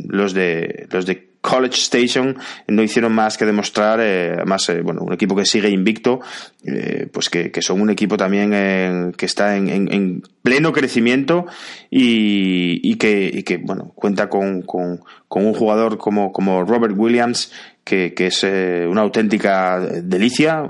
[0.09, 5.02] los de los de College Station no hicieron más que demostrar, eh, además, eh, bueno,
[5.02, 6.20] un equipo que sigue invicto,
[6.64, 11.44] eh, pues que, que, son un equipo también que está en, en, en, pleno crecimiento
[11.90, 17.52] y, y, que, que, bueno, cuenta con, con, un jugador como, como Robert Williams,
[17.85, 20.62] que, que es una auténtica delicia,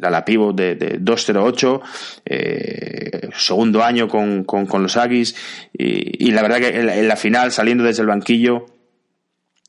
[0.00, 1.82] la, la pivot de, de 208,
[3.36, 5.36] segundo año con, con, los Aggies,
[5.72, 8.66] y, y, la verdad que en la final, saliendo desde el banquillo,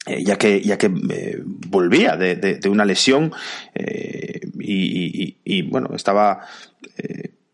[0.08, 3.32] eh, ya que, ya que eh, volvía de, de, una lesión
[3.76, 6.48] eh, y, y, y, bueno, estaba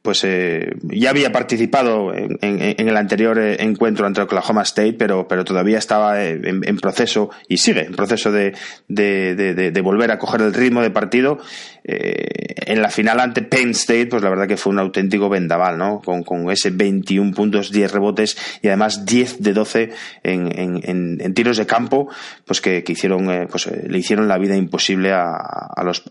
[0.07, 5.43] pues eh, ya había participado en, el anterior eh, encuentro ante Oklahoma State, pero, pero
[5.43, 8.55] todavía estaba eh, en, proceso y sigue en proceso de,
[8.87, 11.39] de, volver a coger el ritmo de partido.
[11.83, 15.99] en la final ante Penn State, pues la verdad que fue un auténtico vendaval, ¿no?
[15.99, 19.89] Con, con ese 21 puntos, 10 rebotes y además 10 de 12
[20.23, 22.07] en, en tiros de campo,
[22.45, 26.05] pues que, que hicieron, pues le hicieron la vida imposible a, a los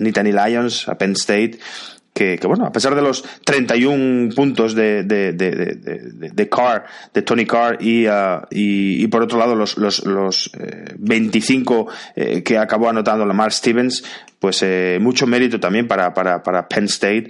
[0.00, 1.58] Nittany Lions, a Penn State
[2.18, 5.54] que, bueno, a pesar de los 31 puntos de, de, de,
[6.32, 10.50] de Carr, de Tony Carr, y, uh, y, y, por otro lado los, los, los
[10.58, 14.02] eh, 25 eh, que acabó anotando Lamar Stevens,
[14.40, 17.28] pues eh, mucho mérito también para, para, para Penn State,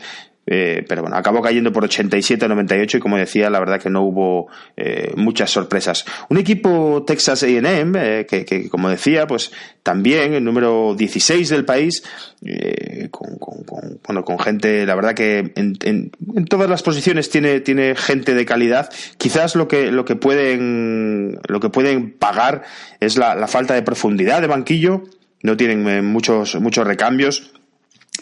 [0.50, 4.48] eh, pero bueno, acabó cayendo por 87-98 y como decía, la verdad que no hubo
[4.78, 6.06] eh, muchas sorpresas.
[6.30, 12.02] Un equipo Texas AM, eh, que, como decía, pues también el número 16 del país,
[12.46, 16.11] eh, con, con, con, bueno, con gente, la verdad que en, en,
[16.46, 18.88] todas las posiciones tiene, tiene gente de calidad.
[19.18, 22.62] Quizás lo que, lo que pueden, lo que pueden pagar
[23.00, 25.02] es la, la falta de profundidad de banquillo.
[25.42, 27.52] No tienen muchos, muchos recambios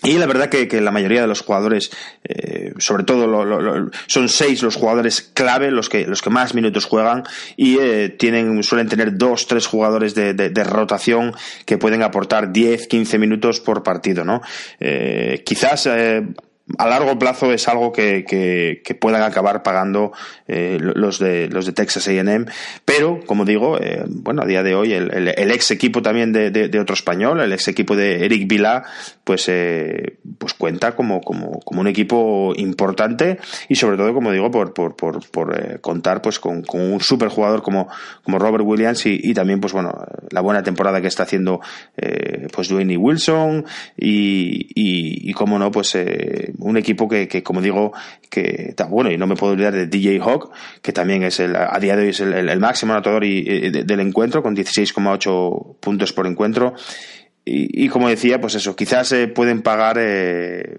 [0.06, 1.90] y la verdad que, que, la mayoría de los jugadores,
[2.24, 6.84] eh, sobre todo lo, son seis los jugadores clave, los que, los que más minutos
[6.84, 7.24] juegan,
[7.56, 12.86] y eh, tienen, suelen tener dos, tres jugadores de, de, rotación que pueden aportar 10,
[12.86, 14.42] 15 minutos por partido, ¿no?
[14.78, 15.88] Eh, quizás
[16.78, 20.12] a largo plazo es algo que, que, que puedan acabar pagando
[20.48, 22.46] eh, los de los de Texas A&M
[22.84, 26.32] pero como digo eh, bueno a día de hoy el, el, el ex equipo también
[26.32, 28.82] de, de, de, otro español el ex equipo de Eric Vila
[29.22, 34.50] pues eh, pues cuenta como, como, como un equipo importante y sobre todo como digo
[34.50, 37.88] por por, por, por eh, contar pues con, con un super jugador como
[38.24, 39.92] como Robert Williams y, y, también pues bueno
[40.30, 41.60] la buena temporada que está haciendo
[41.96, 43.64] eh, pues Dwayne Wilson
[43.96, 47.92] y, y, y como no pues eh, un equipo que, que, como digo,
[48.30, 50.50] que está bueno, y no me puedo olvidar de DJ Hawk,
[50.82, 53.70] que también es el, a día de hoy es el, el, máximo anotador y, y,
[53.70, 56.74] del encuentro, con 16,8 puntos por encuentro.
[57.48, 60.78] Y, como decía, pues eso, quizás eh, pueden pagar eh,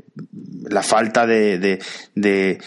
[0.69, 1.79] la falta de, de,
[2.13, 2.59] de,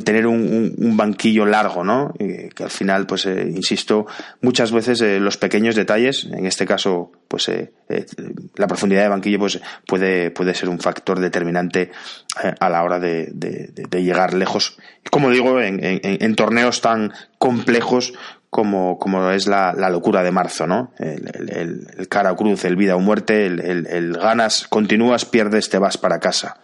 [0.00, 2.12] tener un, un, banquillo largo, ¿no?
[2.18, 4.06] Eh, que al final, pues, eh, insisto,
[4.40, 7.48] muchas veces los pequeños detalles, en este caso, pues,
[8.56, 11.92] la profundidad de banquillo, pues, puede, puede ser un factor determinante
[12.58, 14.78] a la hora de, de, de, llegar lejos.
[15.12, 18.14] Como digo, en, en, en torneos tan complejos
[18.54, 20.92] como, como es la, locura de marzo, ¿no?
[21.00, 26.20] El, cara o cruz, el vida o muerte, el, ganas, continúas, pierdes, te vas para
[26.20, 26.60] casa.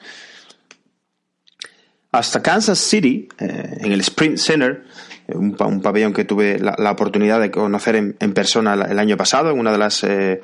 [2.13, 4.85] Hasta Kansas City, eh, en el Sprint Center,
[5.35, 9.73] un, pabellón que tuve la, oportunidad de conocer en, persona el año pasado, en una
[9.73, 10.41] de las, eh,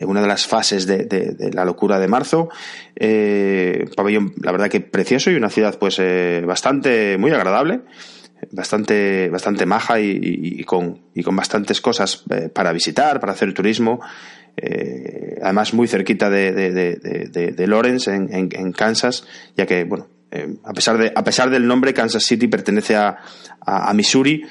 [0.00, 2.48] una de las fases de, la locura de marzo.
[2.94, 7.82] Eh, pabellón, la verdad que precioso y una ciudad pues eh, bastante, muy agradable
[8.52, 14.00] bastante, bastante maja y, con, y con bastantes cosas eh, para visitar, para hacer turismo.
[15.42, 19.26] además, muy cerquita de, de, de, Lawrence, en, en, Kansas,
[19.56, 20.08] ya que, bueno,
[20.64, 23.18] a, pesar de, a pesar del nombre, Kansas City pertenece a,
[23.60, 24.42] a, Missouri,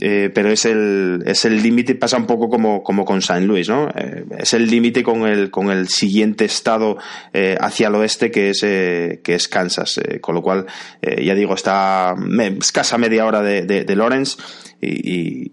[0.00, 3.68] eh, pero es el es el límite pasa un poco como, como con Saint Louis
[3.68, 6.98] no eh, es el límite con el con el siguiente estado
[7.32, 10.66] eh, hacia el oeste que es que es Kansas con lo cual
[11.00, 12.16] ya digo está
[12.58, 14.36] escasa media hora de, de, Lawrence
[14.80, 15.50] y,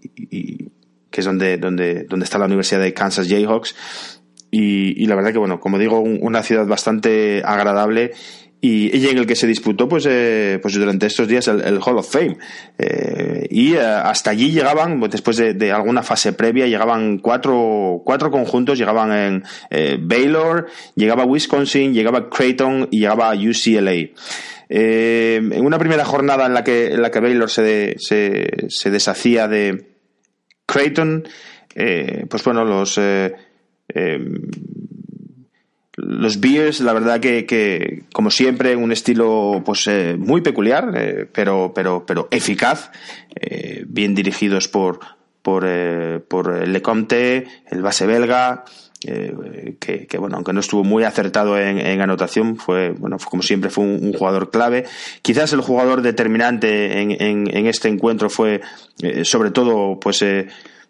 [1.10, 3.76] que es donde donde donde está la universidad de Kansas Jayhawks.
[4.50, 8.12] Y, y la verdad que bueno como digo una ciudad bastante agradable
[8.64, 12.08] y, en el que se disputó pues, eh, pues durante estos días el, Hall of
[12.08, 12.38] Fame.
[12.78, 18.30] Eh, y eh, hasta allí llegaban, pues, después de, alguna fase previa, llegaban cuatro, cuatro
[18.30, 24.10] conjuntos, llegaban en Baylor, llegaba Wisconsin, llegaba Creighton y llegaba UCLA.
[24.68, 29.48] en una primera jornada en la que, en la que Baylor se, se, se deshacía
[29.48, 29.96] de
[30.66, 31.26] Creighton,
[31.74, 32.96] pues bueno, los
[35.94, 41.26] los Beers, la verdad que, que como siempre, un estilo pues eh, muy peculiar, eh,
[41.30, 42.90] pero, pero, pero eficaz,
[43.34, 45.00] eh, bien dirigidos por,
[45.42, 45.66] por,
[46.28, 48.64] por Lecomte, el base belga,
[49.00, 53.68] que, que, bueno, aunque no estuvo muy acertado en, en anotación, fue, bueno, como siempre
[53.68, 54.84] fue un, jugador clave.
[55.22, 58.60] Quizás el jugador determinante en, en, en este encuentro fue,
[59.24, 60.24] sobre todo, pues,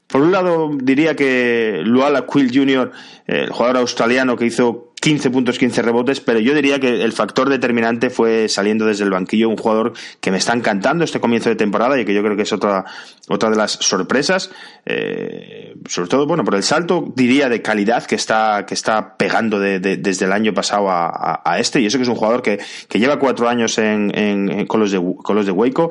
[0.09, 2.93] por un lado diría que Luala Quill Jr.,
[3.27, 7.49] el jugador australiano que hizo 15 puntos, 15 rebotes, pero yo diría que el factor
[7.49, 11.57] determinante fue saliendo desde el banquillo un jugador que me está encantando este comienzo de
[11.57, 12.85] temporada y que yo creo que es otra,
[13.29, 14.53] otra de las sorpresas,
[14.87, 19.59] eh, sobre todo, bueno, por el salto, diría, de calidad que está, que está pegando
[19.59, 23.19] desde el año pasado a, este, y eso que es un jugador que, que lleva
[23.19, 25.91] cuatro años en, en, con, los de, con los de Waco,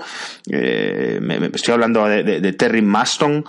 [0.49, 3.43] eh, me, estoy hablando de, Terry Maston,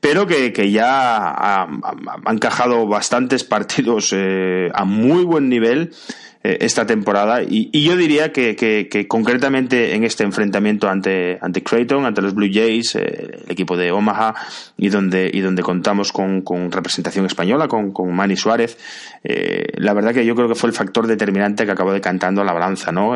[0.00, 5.90] pero que, que ya ha, ha, encajado bastantes partidos eh, a muy muy buen nivel
[6.44, 12.06] eh, esta temporada y, yo diría que, que, concretamente en este enfrentamiento ante, ante Creighton,
[12.06, 14.34] ante los Blue Jays, eh, el equipo de Omaha
[14.76, 18.78] y donde, y donde contamos con, con representación española, con, con Manny Suárez,
[19.24, 22.52] eh, la verdad que yo creo que fue el factor determinante que acabó decantando la
[22.52, 23.14] balanza, ¿no?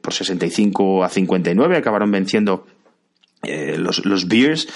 [0.00, 2.66] por 65 a 59 acabaron venciendo
[3.42, 4.66] los, los Bears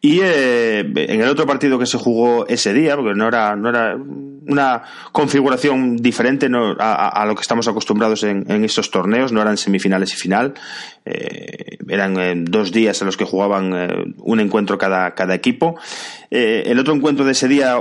[0.00, 3.68] y eh, en el otro partido que se jugó ese día, porque no era, no
[3.70, 10.12] era una configuración diferente a, lo que estamos acostumbrados en, estos torneos, no eran semifinales
[10.12, 10.54] y final,
[11.04, 15.78] eh, eran eh, dos días en los que jugaban un encuentro cada, cada equipo.
[16.30, 17.80] el otro encuentro de ese día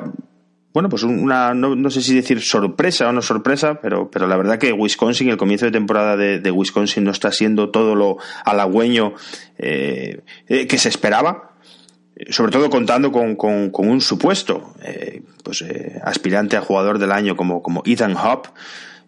[0.73, 4.57] bueno, pues una, no, sé si decir sorpresa o no sorpresa, pero, pero la verdad
[4.57, 9.13] que Wisconsin, el comienzo de temporada de, Wisconsin no está siendo todo lo halagüeño
[9.57, 11.54] que se esperaba
[12.29, 17.35] sobre todo contando con, con, un supuesto eh, pues, eh, aspirante a jugador del año
[17.35, 18.47] como, como Ethan Hop,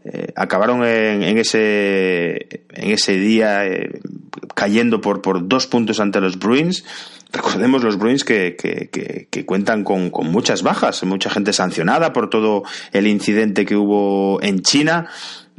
[0.04, 3.64] eh, acabaron en, en, ese, en ese día
[4.56, 6.84] cayendo por, por dos puntos ante los Bruins.
[7.32, 12.14] Recordemos los Bruins que, que, que, que cuentan con, con, muchas bajas, mucha gente sancionada
[12.14, 15.10] por todo el incidente que hubo en China.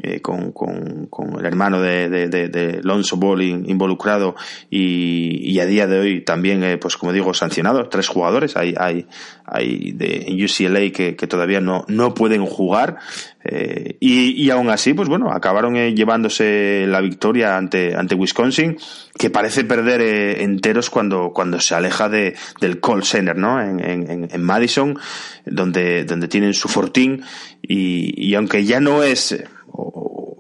[0.01, 4.37] Eh, con, con, con, el hermano de, de, de, Lonzo Ball involucrado
[4.71, 7.89] y, y, a día de hoy también, eh, pues como digo, sancionado.
[7.89, 9.09] Tres jugadores hay, hay,
[9.45, 12.99] hay de UCLA que, que todavía no, no pueden jugar
[13.43, 18.77] eh, y, y aún así, pues bueno, acabaron llevándose la victoria ante, ante Wisconsin,
[19.19, 20.01] que parece perder
[20.43, 23.61] enteros cuando, cuando se aleja de, del call center, ¿no?
[23.61, 24.97] En, en, en Madison,
[25.45, 27.25] donde, donde tienen su fortín
[27.61, 29.37] y, y aunque ya no es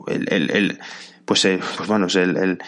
[0.09, 0.78] el, el,
[1.24, 2.59] pues, eh, pues bueno, el, el,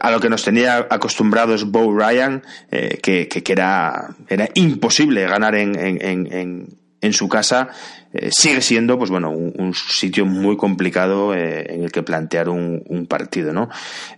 [0.00, 5.54] a lo que nos tenía acostumbrados Bo Ryan, eh, que, que, era, era imposible ganar
[5.54, 7.68] en, en, en, en su casa,
[8.12, 12.82] eh, sigue siendo, pues bueno, un, sitio muy complicado eh, en el que plantear un,
[12.86, 13.68] un partido, ¿no?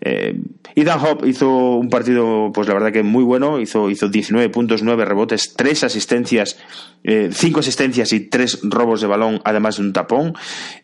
[0.01, 0.41] Eh,
[0.74, 4.82] Ethan Hop hizo un partido, pues la verdad que muy bueno, hizo, hizo 19 puntos,
[4.82, 6.59] 9 rebotes, 3 asistencias,
[7.05, 10.34] 5 asistencias y 3 robos de balón, además de un tapón,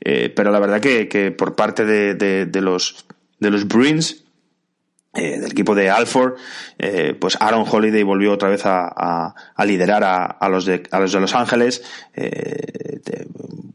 [0.01, 3.07] pero la verdad que, que por parte de, de, de los,
[3.41, 4.24] de los Bruins,
[5.17, 6.35] eh, del equipo de Alford,
[6.79, 9.35] eh, pues Aaron Holiday volvió otra vez a,
[9.65, 11.83] liderar a, los de, a los de Los Ángeles.
[12.15, 13.01] Eh,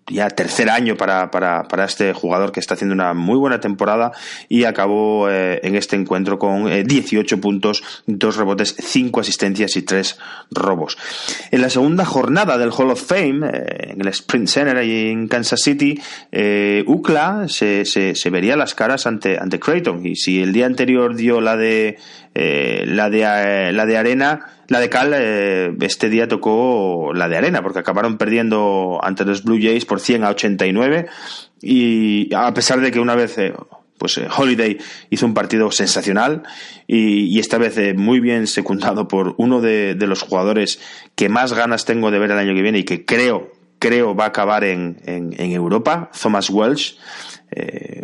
[0.10, 4.12] ya tercer año para, para, para, este jugador que está haciendo una muy buena temporada
[4.47, 10.18] y acabó en este encuentro con 18 puntos, dos rebotes, cinco asistencias y tres
[10.51, 10.97] robos.
[11.51, 15.62] En la segunda jornada del Hall of Fame, en el Sprint Center ahí en Kansas
[15.62, 15.99] City,
[16.86, 21.16] UCLA se, se, se, vería las caras ante, ante Creighton y si el día anterior
[21.16, 21.97] dio la de
[22.36, 27.28] eh, la de eh, la de arena la de cal eh, este día tocó la
[27.28, 31.07] de arena porque acabaron perdiendo ante los Blue Jays por 100 a 89
[31.61, 33.36] y a pesar de que una vez
[33.97, 34.78] pues Holiday
[35.09, 36.43] hizo un partido sensacional
[36.88, 40.80] y, esta vez muy bien secundado por uno de, los jugadores
[41.15, 44.26] que más ganas tengo de ver el año que viene y que creo creo va
[44.26, 46.97] a acabar en, en, Europa, Thomas Welsh,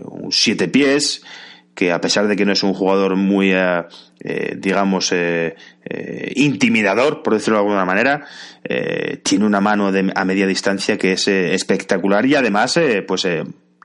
[0.03, 1.21] un siete pies,
[1.75, 3.83] que a pesar de que no es un jugador muy, eh,
[4.21, 5.55] eh, digamos, eh,
[6.35, 8.25] intimidador, por decirlo de alguna manera,
[9.23, 13.27] tiene una mano a media distancia que es espectacular y además, pues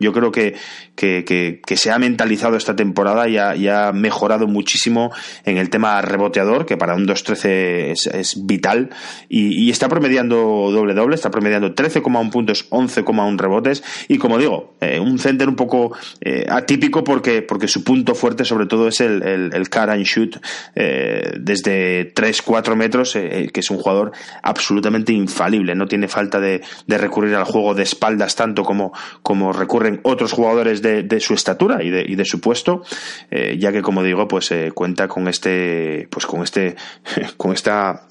[0.01, 0.57] yo creo que,
[0.97, 1.25] que,
[1.65, 5.13] que, se ha mentalizado esta temporada y ha, y ha, mejorado muchísimo
[5.45, 8.91] en el tema reboteador, que para un 2-13 es, vital,
[9.29, 15.19] y, está promediando doble-doble, está promediando 13,1 puntos, 11,1 rebotes, y como digo, eh, un
[15.19, 19.55] center un poco eh, atípico porque, porque su punto fuerte sobre todo es el, el,
[19.55, 20.37] el car and shoot
[20.75, 26.99] eh, desde 3-4 metros, que es un jugador absolutamente infalible, no tiene falta de, de
[26.99, 28.93] recurrir al juego de espaldas tanto como,
[29.23, 32.83] como recurre otros jugadores de, su estatura y de, y de su puesto,
[33.31, 36.77] eh, ya que como digo, pues eh, cuenta con este, pues con este,
[37.37, 38.07] con esta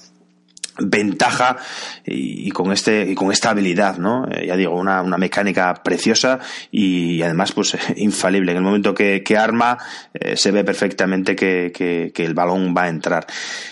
[0.81, 1.57] ventaja
[2.05, 6.39] y, con este y con esta habilidad no eh, ya digo una, una, mecánica preciosa
[6.71, 8.51] y además pues infalible.
[8.51, 9.77] En el momento que, que arma
[10.13, 13.25] eh, se ve perfectamente que, que, el balón va a entrar.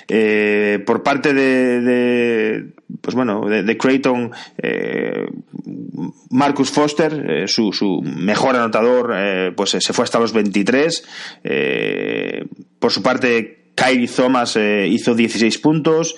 [0.08, 4.32] Eh, por parte de, de, pues bueno de, de Creighton
[6.30, 11.03] Marcus Foster su, su mejor anotador pues se fue hasta los 23
[12.80, 16.16] por su parte Kyrie Thomas hizo 16 puntos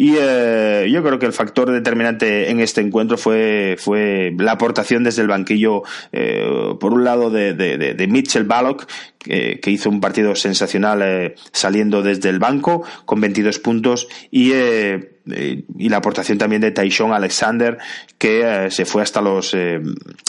[0.00, 5.02] y eh, yo creo que el factor determinante en este encuentro fue, fue la aportación
[5.02, 5.82] desde el banquillo,
[6.12, 6.46] eh,
[6.78, 8.86] por un lado, de, de, de Mitchell Ballock,
[9.18, 14.52] que, que, hizo un partido sensacional eh, saliendo desde el banco con 22 puntos, y,
[14.52, 17.78] eh, eh, y la aportación también de Tyshon Alexander,
[18.18, 19.56] que se fue hasta los,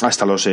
[0.02, 0.48] hasta los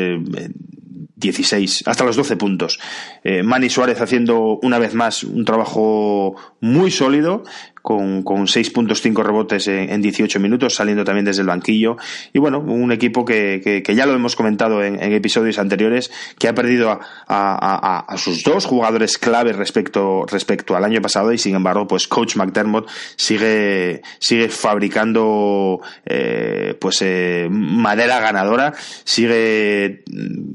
[1.17, 2.79] 16, hasta los 12 puntos.
[3.25, 6.37] Eh, Manny Suárez haciendo una vez más un trabajo
[6.73, 7.45] muy sólido,
[7.87, 11.97] con, con 6 puntos, 5 rebotes en, en, 18 minutos, saliendo también desde el banquillo.
[12.33, 16.11] Y bueno, un equipo que, que, que ya lo hemos comentado en, en, episodios anteriores,
[16.37, 16.99] que ha perdido a,
[17.29, 22.09] a, a, sus dos jugadores clave respecto, respecto al año pasado y sin embargo, pues
[22.09, 30.03] Coach McDermott sigue, sigue fabricando eh, pues eh, madera ganadora, sigue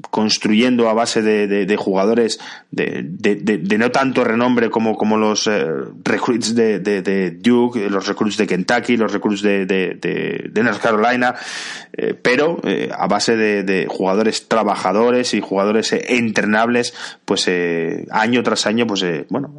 [0.10, 2.42] construyendo a base de, de, de jugadores
[2.72, 5.66] de, de, no tanto renombre como, como los eh,
[6.04, 11.36] recruits de, Duke, los recruits de Kentucky, los recruits de, de, North Carolina,
[11.94, 16.94] eh, pero eh, a base de, jugadores trabajadores y jugadores eh, entrenables,
[17.26, 17.50] pues
[18.12, 19.56] año tras año, pues bueno,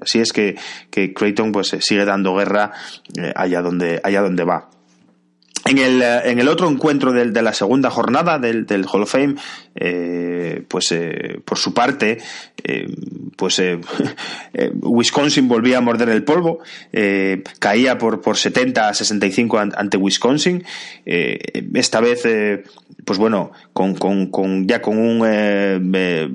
[0.00, 0.56] así es que,
[0.90, 2.72] que Creighton pues sigue dando guerra
[3.34, 4.70] allá donde, allá donde va.
[5.66, 9.12] En el, en el otro encuentro de, de la segunda jornada del, del Hall of
[9.12, 9.34] Fame,
[9.76, 12.18] eh, pues eh, por su parte,
[12.64, 12.88] eh,
[13.36, 13.62] pues
[14.82, 16.58] Wisconsin volvía a morder el polvo,
[17.58, 20.64] caía por, por 70 a 65 ante Wisconsin.
[21.04, 22.22] esta vez,
[23.04, 25.20] pues bueno, con, con, con, ya con un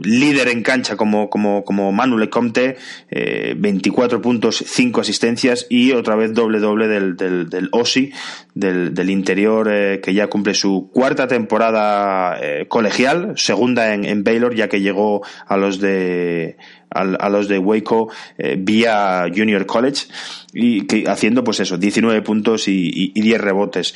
[0.04, 2.78] líder en cancha como, como, como Manu Lecomte,
[3.12, 8.12] 24 puntos, 5 asistencias y otra vez doble doble del, del, del OSI,
[8.54, 14.70] del, del interior que ya cumple su cuarta temporada colegial, segunda en, en Baylor, ya
[14.70, 16.58] que llegó a los de
[16.96, 20.08] a, los de Waco eh, vía Junior College
[20.54, 23.96] y haciendo pues eso 19 puntos y, 10 rebotes.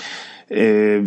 [0.49, 1.01] Eh,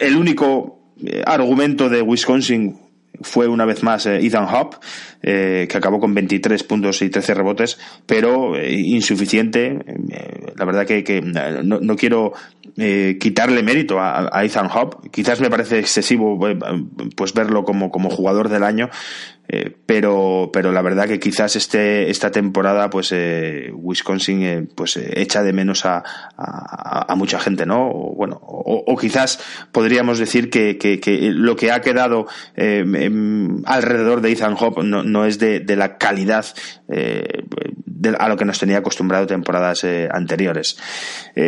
[0.00, 2.87] el único eh, argumento de Wisconsin
[3.20, 4.76] fue una vez más Ethan Hop,
[5.20, 9.78] que acabó con 23 puntos y 13 rebotes, pero insuficiente.
[10.56, 12.32] la verdad que, no, quiero
[12.76, 15.10] quitarle mérito a, Ethan Hop.
[15.10, 16.38] Quizás me parece excesivo
[17.16, 18.88] pues verlo como, como jugador del año,
[19.50, 24.98] Eh, pero, pero la verdad que quizás este, esta temporada, pues eh, Wisconsin eh, pues
[24.98, 26.04] echa de menos a,
[27.16, 27.88] mucha gente, ¿no?
[27.88, 29.40] O, bueno, o, quizás
[29.72, 31.00] podríamos decir que, que,
[31.32, 32.26] lo que ha quedado
[33.64, 36.46] alrededor de Ethan Hop no, no es de, de la calidad
[38.18, 40.76] a lo que nos tenía acostumbrado temporadas anteriores.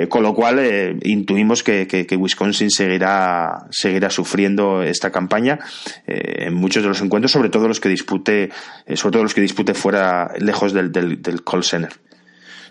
[0.09, 5.59] con lo cual intuimos que, que, Wisconsin seguirá, seguirá sufriendo esta campaña
[6.07, 8.51] en muchos de los encuentros, sobre todo los que dispute,
[8.87, 11.93] eh, sobre todo los que dispute fuera, lejos del, del, call center.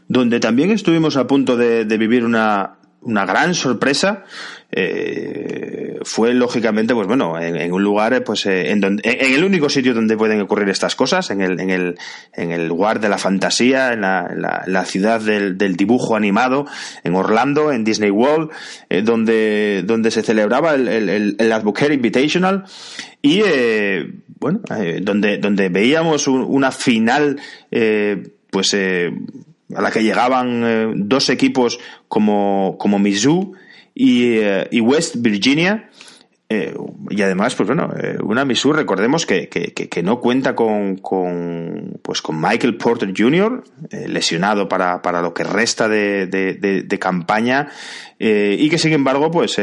[0.08, 4.24] Donde también estuvimos a punto de, vivir una, una gran sorpresa
[4.72, 9.68] eh, fue lógicamente pues bueno en, un lugar pues eh, en, donde, en, el único
[9.70, 11.98] sitio donde pueden ocurrir estas cosas en el en el,
[12.34, 16.68] en el lugar de la fantasía en la, la, ciudad del, del, dibujo animado
[17.04, 18.52] en Orlando en Disney World
[19.04, 22.66] donde donde se celebraba el, el, el Advocate Invitational.
[23.22, 23.42] Y
[24.40, 27.40] bueno, eh, donde, donde veíamos una final,
[27.72, 29.12] eh, pues eh,
[29.76, 32.98] a la que llegaban dos equipos como, como
[34.00, 34.40] y,
[34.72, 35.90] y West Virginia.
[36.50, 37.94] y además, pues bueno,
[38.24, 43.62] una Mizzou, recordemos que, que, que, no cuenta con, con, pues con Michael Porter Jr.,
[44.08, 47.68] lesionado para, para lo que resta de, de, campaña,
[48.20, 49.58] y que sin embargo, pues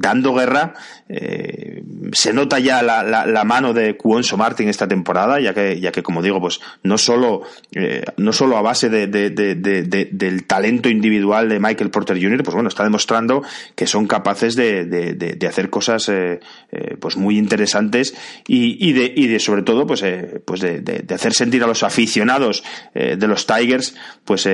[0.00, 0.74] dando guerra.
[1.08, 5.92] Eh, se nota ya la, la, mano de Cuonso Martin esta temporada, ya que, ya
[5.92, 7.42] que como digo, pues no solo,
[7.74, 12.42] eh, no solo a base de, de, de, del talento individual de Michael Porter Jr.,
[12.42, 13.42] pues bueno, está demostrando
[13.74, 16.40] que son capaces de, hacer cosas eh,
[16.70, 18.14] eh, pues muy interesantes
[18.46, 20.04] y, y, de, y de sobre todo pues,
[20.44, 22.62] pues de, hacer sentir a los aficionados
[22.94, 24.48] de los Tigers pues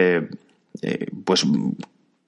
[1.24, 1.44] pues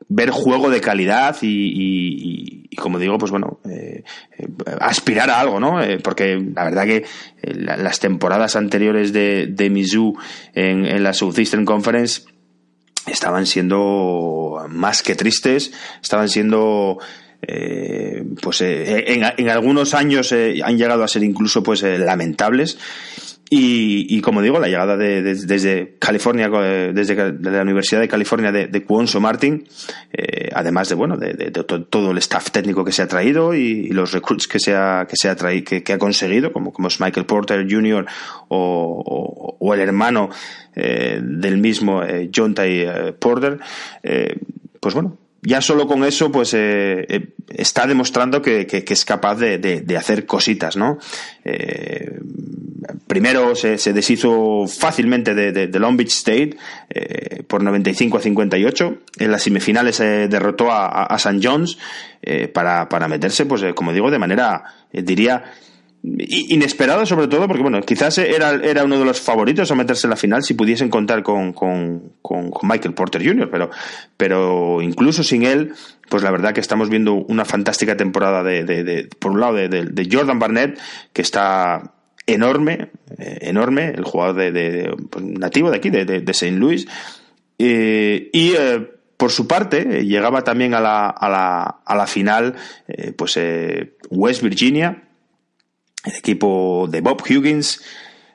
[0.08, 4.04] ver juego de calidad y, como digo, pues bueno, eh,
[4.38, 4.46] eh,
[4.80, 5.82] aspirar a algo, ¿no?
[5.82, 7.04] Eh, porque la verdad que
[7.42, 10.16] las temporadas anteriores de, de Mizzou
[10.54, 12.22] en, en la Southeastern Conference
[13.06, 16.98] estaban siendo más que tristes, estaban siendo
[18.42, 22.78] pues en, en, algunos años han llegado a ser incluso pues lamentables
[23.50, 28.52] y, y, como digo, la llegada de, desde California, eh, desde la Universidad de California
[28.52, 29.66] de, de Cuonso Martin,
[30.12, 31.50] eh, además de bueno, de,
[31.88, 35.16] todo el staff técnico que se ha traído y, los recruits que se ha, que
[35.16, 38.06] se ha traído, que, ha conseguido, como, como es Michael Porter Jr.
[38.48, 40.30] o, o, el hermano
[40.74, 43.58] eh, del mismo eh, John Ty eh, Porter,
[44.80, 45.16] pues bueno,
[45.48, 50.76] ya solo con eso, pues eh, eh, está demostrando que, es capaz de, hacer cositas,
[50.76, 50.98] ¿no?
[51.42, 52.18] Eh,
[53.06, 56.56] primero se, se, deshizo fácilmente de, Long Beach State
[57.46, 58.98] por 95 a 58.
[59.20, 61.40] En las semifinales derrotó a, a, a St.
[61.42, 61.78] John's
[62.52, 65.44] para, para meterse, pues como digo, de manera, diría,
[66.02, 70.10] inesperado sobre todo porque bueno quizás era, era uno de los favoritos a meterse en
[70.10, 72.12] la final si pudiesen contar con, con,
[72.62, 73.50] Michael Porter Jr.
[73.50, 73.70] pero
[74.16, 75.72] pero incluso sin él
[76.08, 80.08] pues la verdad que estamos viendo una fantástica temporada de, de, por un lado de,
[80.10, 80.78] Jordan Barnett
[81.12, 81.94] que está
[82.26, 86.52] enorme eh, enorme el jugador de, pues, nativo de aquí de, St.
[86.52, 86.86] Louis
[87.58, 92.54] eh, y eh, por su parte, llegaba también a la, a la, a la final
[93.16, 93.36] pues
[94.10, 95.07] West Virginia,
[96.04, 97.80] el equipo de Bob Huggins,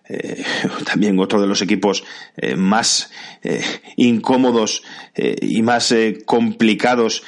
[0.09, 0.43] eh,
[0.85, 2.03] también otro de los equipos
[2.35, 3.09] eh, más
[3.41, 3.63] eh,
[3.95, 4.83] incómodos
[5.15, 5.93] y más
[6.25, 7.23] complicados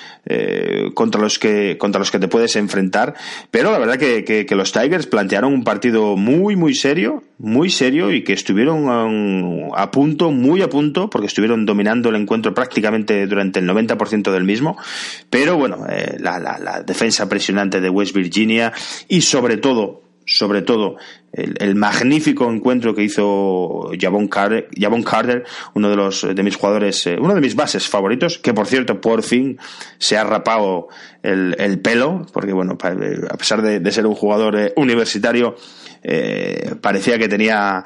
[0.96, 3.14] contra los que contra los que te puedes enfrentar.
[3.52, 8.12] Pero la verdad que, que, los Tigers plantearon un partido muy muy serio muy serio
[8.12, 13.28] y que estuvieron um, a punto muy a punto porque estuvieron dominando el encuentro prácticamente
[13.28, 14.78] durante el 90% del mismo.
[15.30, 15.86] Pero bueno
[16.18, 18.74] la, la, la defensa presionante de West Virginia
[19.08, 20.98] y sobre todo sobre todo
[21.32, 27.36] el, magnífico encuentro que hizo Javon Carter, uno de los de mis jugadores, eh, uno
[27.36, 29.58] de mis bases favoritos, que por cierto por fin
[29.98, 30.88] se ha rapado
[31.22, 35.56] el, pelo, porque bueno, eh, a pesar de, ser un jugador eh, universitario,
[36.82, 37.84] parecía que tenía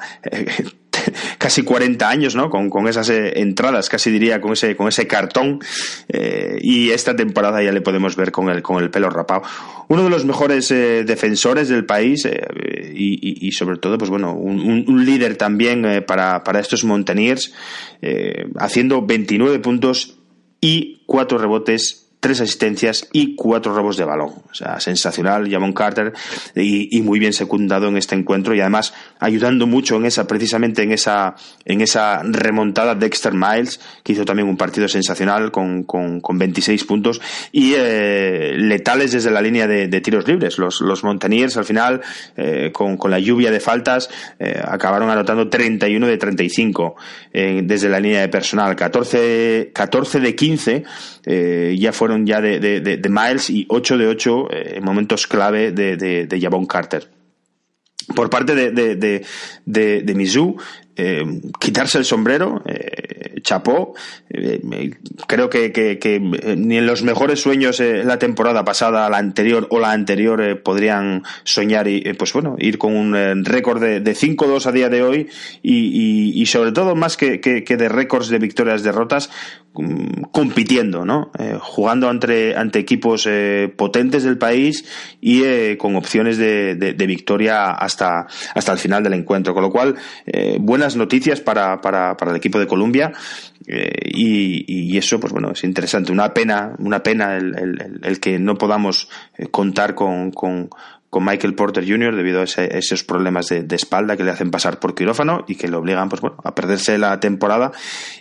[1.38, 2.50] casi 40 años, ¿no?
[2.50, 5.60] Con, con esas eh, entradas, casi diría, con ese, con ese cartón.
[6.08, 9.42] Eh, y esta temporada ya le podemos ver con el, con el pelo rapado.
[9.88, 12.28] Uno de los mejores eh, defensores del país
[12.94, 17.52] y, sobre todo, pues bueno, un, un líder también para, para estos Mountaineers,
[18.56, 20.18] haciendo 29 puntos
[20.60, 24.34] y 4 rebotes tres asistencias y cuatro robos de balón.
[24.50, 26.12] O sea, sensacional, Jamon Carter,
[26.54, 30.92] y, muy bien secundado en este encuentro y además ayudando mucho en esa, precisamente en
[30.92, 36.38] esa, en esa remontada Dexter Miles, que hizo también un partido sensacional con, con, con
[36.38, 40.58] 26 puntos y eh, letales desde la línea de, tiros libres.
[40.58, 42.02] Los, los Mountaineers al final,
[42.36, 46.96] eh, con, con, la lluvia de faltas, eh, acabaron anotando 31 de 35
[47.32, 50.84] desde la línea de personal, 14, 14 de 15
[51.24, 55.96] ya fueron ya de, de, Miles y 8 de 8 eh, en momentos clave de,
[55.96, 57.08] de, de Javon Carter.
[58.14, 58.96] Por parte de, de,
[59.64, 60.56] de, de Mizzou,
[60.96, 61.24] eh,
[61.58, 63.94] quitarse el sombrero, eh, chapó.
[64.30, 64.60] Eh,
[65.26, 66.20] creo que, que,
[66.56, 71.88] ni en los mejores sueños la temporada pasada, la anterior o la anterior podrían soñar
[71.88, 75.28] y, pues bueno, ir con un récord de, de 5-2 a día de hoy
[75.62, 79.30] y, sobre todo más que, que de récords de victorias derrotas,
[79.74, 81.30] mm, compitiendo, ¿no?
[81.60, 83.28] jugando ante, ante equipos
[83.76, 84.84] potentes del país
[85.20, 89.54] y con opciones de, de, victoria hasta, hasta el final del encuentro.
[89.54, 89.96] Con lo cual,
[90.60, 93.12] buenas noticias para, para, para el equipo de Colombia
[93.66, 96.12] eh, y, eso, pues bueno, es interesante.
[96.12, 99.08] Una pena, una pena el, el, que no podamos
[99.38, 100.68] eh, contar con, con,
[101.12, 102.14] Michael Porter Jr.
[102.14, 105.76] debido a, esos problemas de, espalda que le hacen pasar por quirófano y que le
[105.76, 107.72] obligan pues bueno a perderse la temporada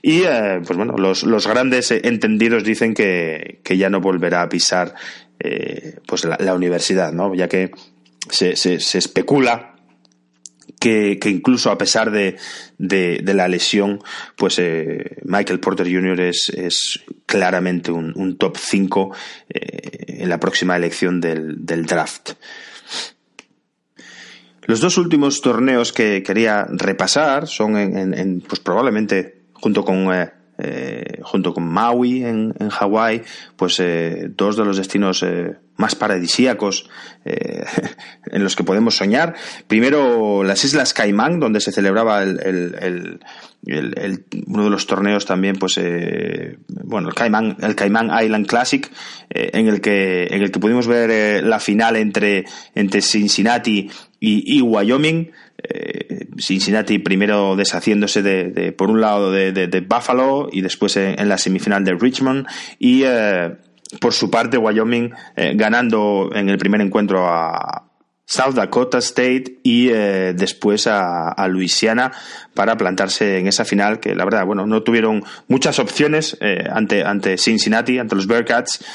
[0.02, 4.50] y eh, pues bueno los, los grandes entendidos dicen que, que ya no volverá a
[4.50, 4.96] pisar
[6.08, 7.72] pues la, universidad no ya que
[8.30, 9.69] se, se especula
[10.80, 12.38] que, incluso a pesar de,
[12.78, 14.00] de, la lesión,
[14.36, 16.22] pues eh, Michael Porter Jr.
[16.22, 19.16] es, es claramente un, top 5
[19.50, 22.32] eh, en la próxima elección del, del draft.
[24.64, 30.08] Los dos últimos torneos que quería repasar son en, en, pues probablemente junto con
[30.62, 33.24] eh, junto con Maui en, en Hawái,
[33.56, 33.82] pues
[34.36, 35.26] dos de los destinos
[35.80, 36.90] más paradisíacos
[37.26, 37.64] eh,
[38.32, 39.34] en los que podemos soñar.
[39.68, 43.20] Primero, las Islas Caimán, donde se celebraba el, el,
[43.66, 48.92] el, uno de los torneos también, pues, eh, bueno, el Caimán, el Caimán Island Classic,
[49.30, 54.62] en el que en el que pudimos ver la final entre entre Cincinnati y, y
[54.62, 55.32] Wyoming.
[55.62, 61.84] Eh, Cincinnati primero deshaciéndose de, por un lado de, Buffalo y después en, la semifinal
[61.84, 63.58] de Richmond y eh,
[64.00, 67.86] por su parte Wyoming eh, ganando en el primer encuentro a
[68.26, 72.12] South Dakota State y después a, a, Louisiana
[72.54, 76.38] para plantarse en esa final que la verdad bueno no tuvieron muchas opciones
[76.70, 78.86] ante ante Cincinnati ante los Bearcats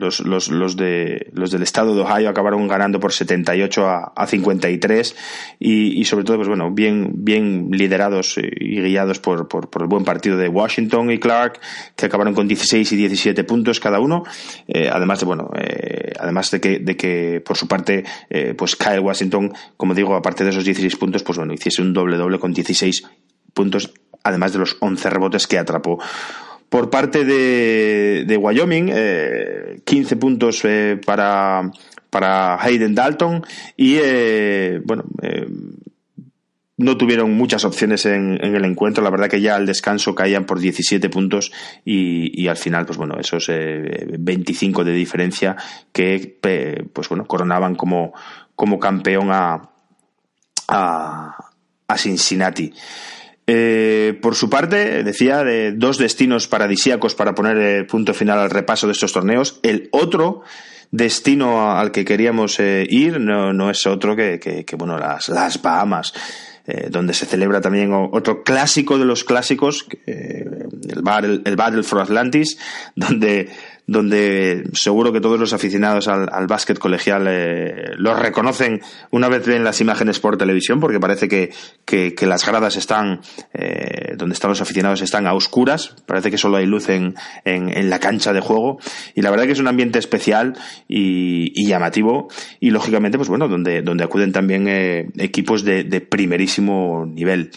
[0.00, 4.26] los, los, los, de, los del estado de Ohio acabaron ganando por 78 a, a
[4.26, 5.16] 53
[5.58, 10.04] y, y sobre todo, pues bueno, bien, bien liderados y guiados por, por, el buen
[10.04, 11.60] partido de Washington y Clark,
[11.94, 14.24] que acabaron con 16 y 17 puntos cada uno,
[14.66, 18.76] eh, además de, bueno, eh, además de que, de que por su parte, eh, pues
[18.76, 22.38] Kyle Washington, como digo, aparte de esos 16 puntos, pues bueno, hiciese un doble doble
[22.38, 23.04] con 16
[23.52, 23.92] puntos,
[24.22, 25.98] además de los 11 rebotes que atrapó
[26.70, 31.70] por parte de, de Wyoming, eh, 15 puntos eh, para,
[32.08, 33.44] para Hayden Dalton
[33.76, 35.46] y, eh, bueno, eh,
[36.76, 39.04] no tuvieron muchas opciones en, en, el encuentro.
[39.04, 41.52] La verdad que ya al descanso caían por 17 puntos
[41.84, 45.56] y, y al final, pues bueno, esos eh, 25 de diferencia
[45.92, 46.38] que,
[46.92, 48.14] pues bueno, coronaban como,
[48.54, 49.70] como campeón a,
[50.68, 51.36] a,
[51.86, 52.72] a Cincinnati.
[53.46, 58.50] Eh, por su parte, decía, de dos destinos paradisíacos para poner eh, punto final al
[58.50, 59.58] repaso de estos torneos.
[59.62, 60.42] El otro
[60.90, 65.60] destino al que queríamos eh, ir no, no, es otro que, que, bueno, las, las
[65.60, 66.12] Bahamas.
[66.66, 70.44] Eh, donde se celebra también otro clásico de los clásicos, eh,
[70.88, 72.58] el, Battle, el Battle for Atlantis,
[72.94, 73.48] donde
[73.90, 78.80] donde seguro que todos los aficionados al, al básquet colegial eh, los reconocen
[79.10, 81.50] una vez ven las imágenes por televisión, porque parece que,
[81.84, 83.20] que, las gradas están,
[83.52, 87.76] eh, donde están los aficionados están a oscuras, parece que solo hay luz en, en,
[87.76, 88.78] en, la cancha de juego,
[89.16, 92.28] y la verdad que es un ambiente especial y, y llamativo,
[92.60, 97.50] y lógicamente, pues bueno, donde, donde acuden también eh, equipos de, de, primerísimo nivel.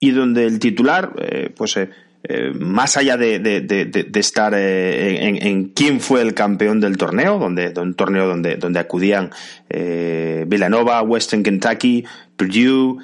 [0.00, 1.76] Y donde el titular, eh, pues
[2.24, 6.34] eh, eh, más allá de, de, de, de estar eh, en, en, quién fue el
[6.34, 9.30] campeón del torneo, donde, un torneo donde, donde acudían
[9.68, 12.04] Villanova, Western Kentucky,
[12.36, 12.98] Purdue,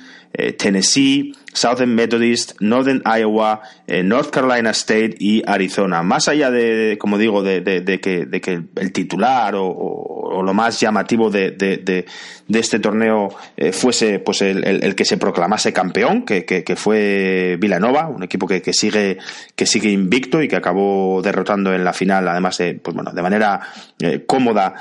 [0.56, 6.02] Tennessee, Southern Methodist, Northern Iowa, eh, North Carolina State y Arizona.
[6.02, 7.62] Más allá de, como digo, de,
[8.00, 12.06] que, el titular o, lo más llamativo de,
[12.48, 18.46] este torneo eh, fuese pues el, que se proclamase campeón, que, fue Villanova, un equipo
[18.46, 19.18] que, sigue
[19.56, 23.22] que sigue invicto y que acabó derrotando en la final, además de pues bueno, de
[23.22, 23.60] manera
[24.00, 24.74] eh, cómoda,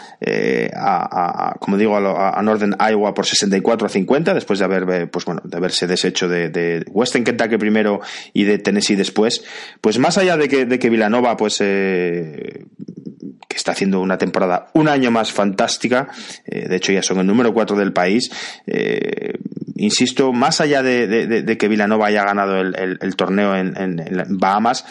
[0.75, 5.41] a, como digo, a, Northern Iowa por 64 a 50, después de haber pues bueno,
[5.47, 8.01] de haberse deshecho de Western Kentucky primero
[8.33, 9.43] y de Tennessee después,
[9.81, 12.65] pues más allá de que, de que Villanova, pues eh,
[13.47, 16.07] que está haciendo una temporada un año más fantástica,
[16.45, 18.29] eh, de hecho ya son el número 4 del país,
[18.65, 19.33] eh,
[19.75, 24.85] insisto, más allá de, que Villanova haya ganado el, torneo en, Bahamas,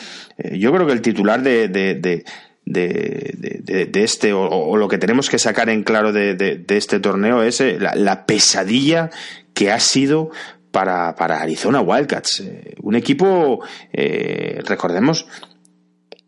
[0.52, 2.24] yo creo que el titular de,
[2.66, 8.26] de, este, o, lo que tenemos que sacar en claro de, este torneo es la,
[8.26, 9.10] pesadilla
[9.54, 10.30] que ha sido
[10.72, 12.40] para, Arizona Wildcats.
[12.40, 13.60] Eh, un equipo,
[13.92, 15.26] eh, recordemos,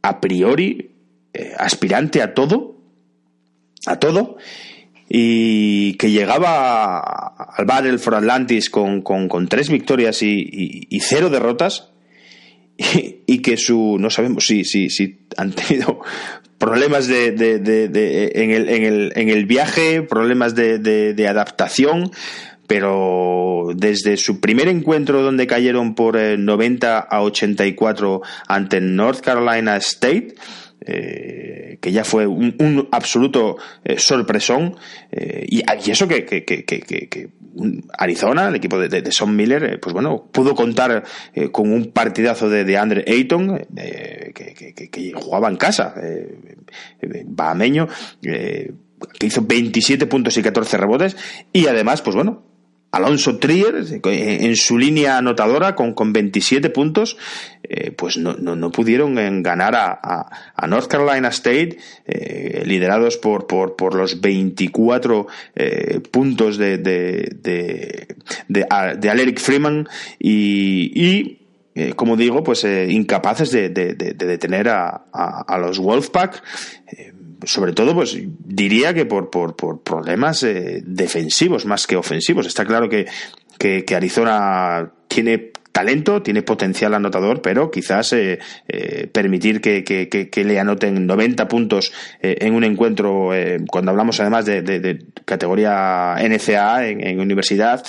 [0.00, 0.92] a priori
[1.34, 2.78] eh, aspirante a todo,
[3.86, 4.38] a todo,
[5.08, 11.90] y que llegaba al Battle for Atlantis con, tres victorias y, cero derrotas,
[13.26, 16.00] y, que su, no sabemos si, si, si han tenido
[16.58, 17.28] problemas de,
[18.34, 22.10] en, el, en, el, en el viaje, problemas de, adaptación,
[22.66, 29.76] pero desde su primer encuentro donde cayeron por 90 eh, a 84 ante North Carolina
[29.76, 30.34] State,
[30.90, 34.76] eh, que ya fue un, absoluto eh, sorpresón,
[35.12, 37.28] y, eso que, que, que, que,
[37.98, 41.04] Arizona, el equipo de, de, Son Miller, pues bueno, pudo contar
[41.52, 43.66] con un partidazo de, de Andre Ayton,
[44.34, 45.94] que, jugaba en casa,
[47.26, 47.88] bahameño,
[48.20, 51.16] que hizo 27 puntos y 14 rebotes,
[51.52, 52.44] y además, pues bueno,
[52.90, 57.18] Alonso Trier, en su línea anotadora con, con 27 puntos,
[57.62, 61.76] eh, pues no, no, pudieron ganar a, North Carolina State,
[62.06, 68.16] eh, liderados por, por, por, los 24 eh, puntos de, de, de,
[68.48, 69.86] de, Freeman
[70.18, 71.38] y,
[71.94, 76.42] como digo, pues incapaces de, detener a, a, los Wolfpack
[77.44, 82.46] sobre todo, pues diría que por, por, por problemas eh, defensivos más que ofensivos.
[82.46, 83.06] Está claro que,
[83.58, 88.38] que, que Arizona tiene talento, tiene potencial anotador, pero quizás eh,
[88.68, 93.30] eh, permitir que, que, le anoten 90 puntos eh, en un encuentro,
[93.70, 97.84] cuando hablamos además de, categoría NCA en, universidad,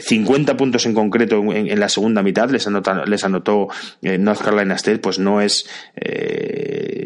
[0.00, 2.66] 50 puntos en concreto en, la segunda mitad les,
[3.06, 3.68] les anotó
[4.00, 5.68] North Carolina State, pues no es,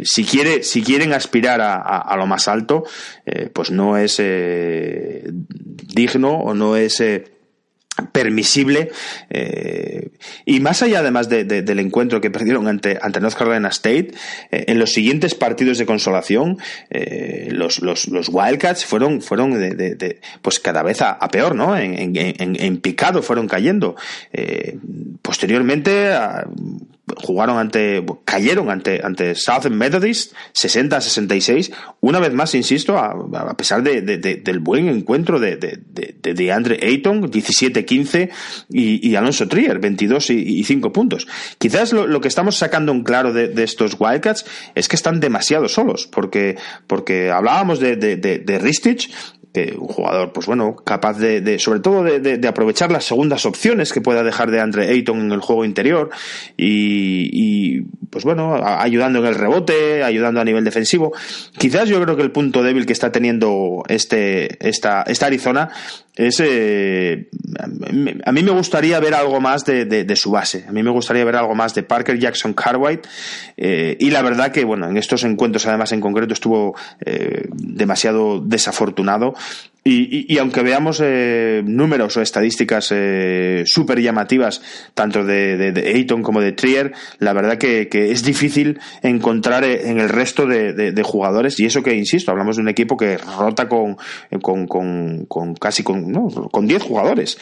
[0.05, 2.85] si, quiere, si quieren aspirar a, a lo más alto,
[3.53, 4.23] pues no es
[5.95, 7.03] digno o no es
[8.13, 8.91] permisible
[9.31, 10.11] eh,
[10.45, 14.13] y más allá además del encuentro que perdieron ante, ante North Carolina State
[14.51, 16.59] eh, en los siguientes partidos de consolación
[16.91, 22.17] eh, los, los, los, Wildcats fueron fueron de, pues cada vez a, peor no en,
[22.17, 23.97] en, en, picado fueron cayendo.
[25.23, 26.11] Posteriormente
[27.17, 31.73] jugaron ante, cayeron ante, ante Southern Methodist 60 a 66.
[32.01, 38.31] Una vez más, insisto, a, pesar de, del buen encuentro de, de, Andre Ayton, 17-15,
[38.71, 41.29] y, Alonso Trier, 22 y, 5 puntos.
[41.59, 44.45] Quizás lo, que estamos sacando en claro de, estos Wildcats
[44.75, 49.13] es que están demasiado solos, porque, porque hablábamos de, de, Ristich,
[49.79, 54.23] un jugador, pues bueno, capaz de, sobre todo de, aprovechar las segundas opciones que pueda
[54.23, 56.11] dejar de Andre Ayton en el juego interior
[56.57, 61.13] y, pues bueno, ayudando en el rebote, ayudando a nivel defensivo.
[61.59, 65.71] Quizás yo creo que el punto débil que está teniendo este, esta, esta Arizona
[66.17, 67.29] es eh,
[68.25, 71.37] a mí me gustaría ver algo más de, su base a mí me gustaría ver
[71.37, 73.07] algo más de Parker Jackson Cartwright
[73.59, 78.41] eh, y la verdad que bueno en estos encuentros además en concreto estuvo eh, demasiado
[78.41, 79.35] desafortunado
[79.89, 84.61] y, aunque veamos eh, números o estadísticas eh, súper llamativas,
[84.95, 90.01] tanto de, de, Ayton como de Trier, la verdad que, es difícil encontrar eh, en
[90.01, 93.97] el resto de, jugadores, y eso que, insisto, hablamos de un equipo que rota con,
[94.43, 96.13] con, con, casi con,
[96.51, 97.39] con 10 jugadores.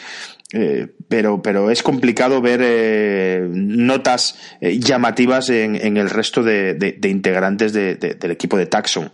[1.09, 8.57] Pero, pero es complicado ver notas llamativas en, en, el resto de, integrantes del equipo
[8.57, 9.11] de Taxon.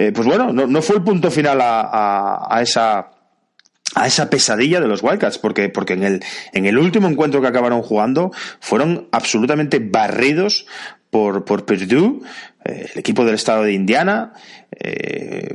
[0.00, 3.10] Eh, pues bueno, no, fue el punto final a, esa
[3.96, 7.48] a esa pesadilla de los Wildcats, porque, porque en, el, en el último encuentro que
[7.48, 10.66] acabaron jugando fueron absolutamente barridos
[11.10, 12.20] por, por Purdue,
[12.64, 14.32] eh, el equipo del estado de Indiana,
[14.70, 15.48] eh,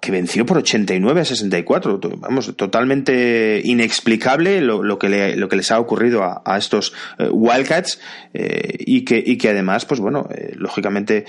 [0.00, 2.00] que venció por 89 a 64.
[2.18, 8.00] Vamos, totalmente inexplicable lo, que, lo que les ha ocurrido a, estos eh, Wildcats
[8.34, 11.24] y, que, y que además, pues bueno, lógicamente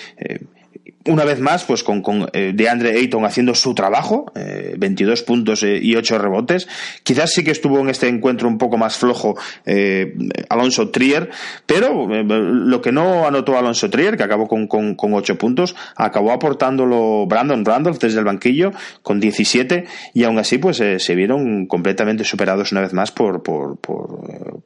[1.06, 4.32] una vez más, pues con, con eh, DeAndre Ayton haciendo su trabajo,
[4.78, 6.68] 22 eh, puntos eh, y 8 rebotes.
[7.04, 9.36] Quizás sí que estuvo en este encuentro un poco más flojo
[10.50, 11.30] Alonso Trier,
[11.66, 16.32] pero lo que no anotó Alonso Trier, que acabó con, con, con 8 puntos, acabó
[16.32, 22.24] aportándolo Brandon Randolph desde el banquillo con 17 y aún así pues se vieron completamente
[22.24, 24.62] superados una vez más por, por, por,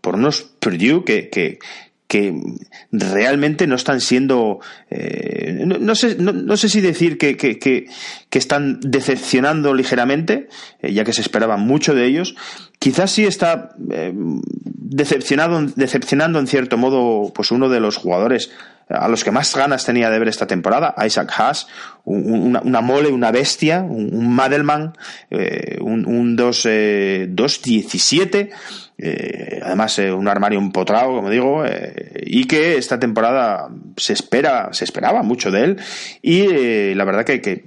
[0.00, 1.58] por unos Purdue que, que,
[2.12, 2.38] que
[2.90, 4.60] realmente no están siendo,
[4.90, 7.88] eh, no, sé, no, sé si decir que, que, que,
[8.30, 10.46] están decepcionando ligeramente,
[10.82, 12.34] eh, ya que se esperaba mucho de ellos.
[12.78, 18.50] Quizás sí está eh, decepcionado, decepcionando en cierto modo pues uno de los jugadores
[18.92, 21.68] a los que más ganas tenía de ver esta temporada, Isaac Haas,
[22.04, 24.96] una, mole, una bestia, un, Madelman,
[25.80, 28.50] un, un 2-17,
[29.04, 34.68] eh, además eh, un armario empotrado, como digo, eh, y que esta temporada se espera,
[34.72, 35.80] se esperaba mucho de él
[36.22, 37.64] y la verdad que,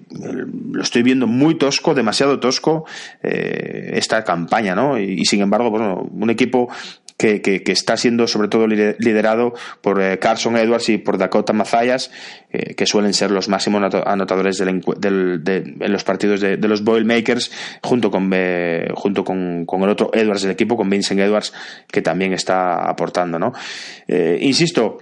[0.71, 2.85] lo estoy viendo muy tosco, demasiado tosco
[3.21, 4.97] esta campaña, ¿no?
[4.97, 6.69] Y, sin embargo, bueno, un equipo
[7.17, 12.11] que, que, está siendo sobre todo liderado por eh, Carson Edwards y por Dakota Mazayas,
[12.51, 17.51] eh, que suelen ser los máximos anotadores del, de, en los partidos de, los Boilermakers,
[17.81, 21.53] junto con eh, junto con, con, el otro Edwards del equipo, con Vincent Edwards,
[21.87, 23.53] que también está aportando, ¿no?
[24.07, 24.97] insisto,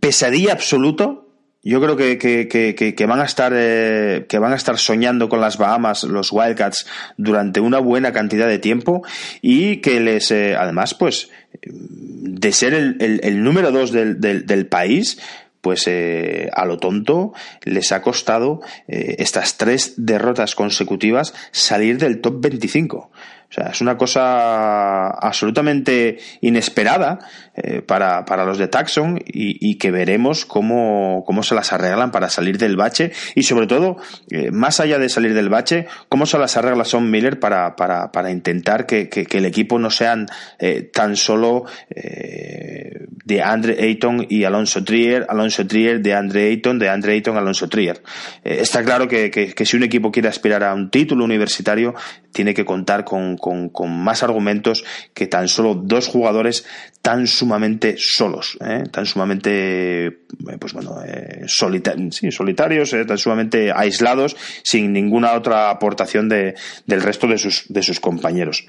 [0.00, 1.21] pesadilla absoluto
[1.64, 5.40] yo creo que, que, que, van a estar eh, que van a estar soñando con
[5.40, 6.86] las Bahamas los Wildcats
[7.16, 9.02] durante una buena cantidad de tiempo
[9.40, 11.30] y que les eh, además pues
[11.62, 15.20] de ser el, el, número dos del, del, del país
[15.60, 17.32] pues eh, a lo tonto
[17.62, 23.12] les ha costado estas tres derrotas consecutivas salir del top 25
[23.52, 27.18] o sea, es una cosa absolutamente inesperada
[27.54, 32.30] eh, para, para, los de Taxon y, que veremos cómo, cómo, se las arreglan para
[32.30, 33.98] salir del bache y sobre todo,
[34.30, 38.10] eh, más allá de salir del bache, cómo se las arregla Son Miller para, para,
[38.10, 40.28] para intentar que, que, el equipo no sean
[40.58, 46.88] eh, tan solo de Andre Ayton y Alonso Trier, Alonso Trier, de Andre Ayton, de
[46.88, 48.02] Andre Ayton, Alonso Trier.
[48.42, 51.94] está claro que, que si un equipo quiere aspirar a un título universitario,
[52.32, 56.64] tiene que contar con, con, con más argumentos que tan solo dos jugadores
[57.02, 58.84] tan sumamente solos, ¿eh?
[58.90, 60.12] tan sumamente, eh,
[60.60, 66.54] pues bueno, eh, solitarios, tan sumamente aislados, sin ninguna otra aportación de,
[66.86, 68.64] del resto de sus, de sus compañeros.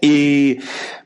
[0.00, 0.58] Y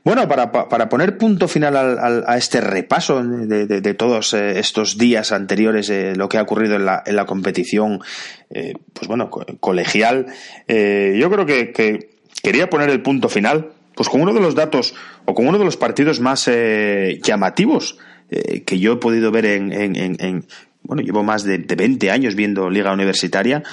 [0.03, 5.31] bueno, para, para, poner punto final al, a este repaso de, de, todos estos días
[5.31, 8.01] anteriores, de lo que ha ocurrido en la, en la competición,
[8.49, 10.25] pues bueno, colegial,
[10.67, 12.10] yo creo que, que,
[12.41, 14.93] quería poner el punto final, pues con uno de los datos
[15.25, 17.97] o con uno de los partidos más eh, llamativos
[18.29, 20.45] eh, que yo he podido ver en, en, en,
[20.83, 23.63] bueno, llevo más de, de, 20 años viendo liga universitaria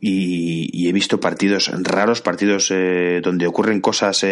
[0.00, 4.24] y, he visto partidos raros, partidos eh, donde ocurren cosas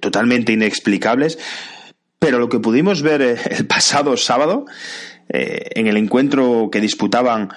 [0.00, 1.38] totalmente inexplicables,
[2.20, 4.66] pero lo que pudimos ver el pasado sábado
[5.28, 7.48] en el encuentro que disputaban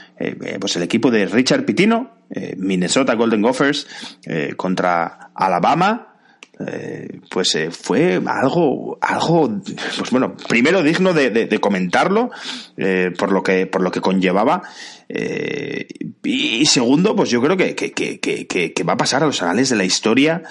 [0.59, 2.11] pues el equipo de Richard Pitino,
[2.57, 3.87] Minnesota Golden Gophers,
[4.55, 6.15] contra Alabama,
[6.57, 9.59] eh, pues eh, fue algo, algo,
[9.97, 12.31] pues bueno, primero digno de, comentarlo
[12.77, 14.61] eh, por lo que por lo que conllevaba
[16.23, 19.69] y segundo, pues yo creo que, que, que, que, va a pasar a los anales
[19.69, 20.43] de la historia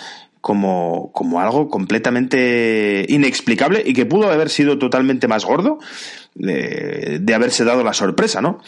[0.43, 5.79] como, como algo completamente inexplicable y que pudo haber sido totalmente más gordo
[6.35, 8.61] de, de haberse dado la sorpresa, ¿no?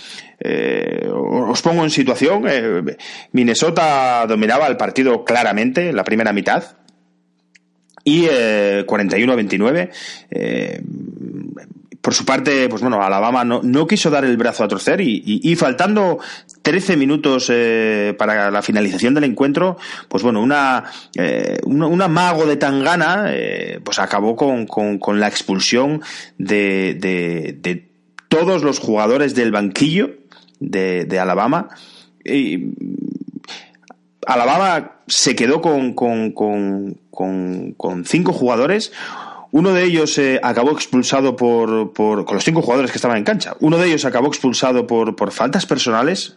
[1.48, 2.44] os pongo en situación,
[3.32, 6.76] Minnesota dominaba el partido claramente la primera mitad,
[8.06, 8.28] y
[8.86, 9.90] 41 a 29.
[10.30, 10.80] Eh,
[12.00, 16.20] por su parte, pues bueno, Alabama no, quiso dar el brazo a torcer y, faltando
[16.66, 20.82] 13 minutos eh, para la finalización del encuentro, pues bueno, una,
[21.14, 26.02] eh, mago de Tangana eh, pues acabó con, con, la expulsión
[26.38, 27.88] de, de,
[28.26, 30.16] todos los jugadores del banquillo
[30.58, 31.68] de, de Alabama.
[32.24, 32.72] Y,
[34.26, 36.96] Alabama se quedó con, con, con,
[37.76, 38.90] con cinco jugadores.
[39.52, 43.24] Uno de ellos eh, acabó expulsado por, por, con los cinco jugadores que estaban en
[43.24, 43.56] cancha.
[43.60, 46.36] Uno de ellos acabó expulsado por, por faltas personales.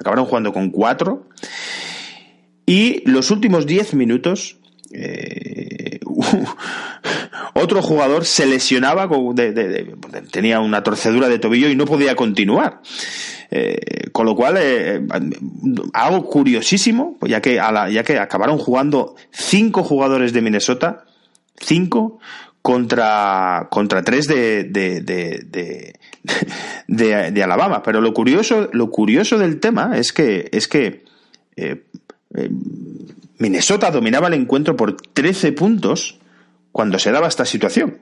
[0.00, 1.28] Acabaron jugando con cuatro.
[2.64, 4.56] Y los últimos diez minutos,
[4.92, 6.00] eh,
[7.54, 9.08] otro jugador se lesionaba,
[10.32, 12.80] tenía una torcedura de tobillo y no podía continuar.
[13.50, 15.02] Eh, con lo cual, eh,
[15.92, 21.04] algo curiosísimo, ya que, ya que acabaron jugando cinco jugadores de Minnesota,
[21.56, 22.20] cinco,
[22.62, 25.99] contra, contra tres de, de, de,
[26.86, 27.82] de, Alabama.
[27.82, 31.04] Pero lo curioso, lo curioso del tema es que, es que
[31.56, 31.84] eh,
[32.34, 32.50] eh,
[33.38, 36.18] Minnesota dominaba el encuentro por 13 puntos
[36.72, 37.98] cuando se daba esta situación.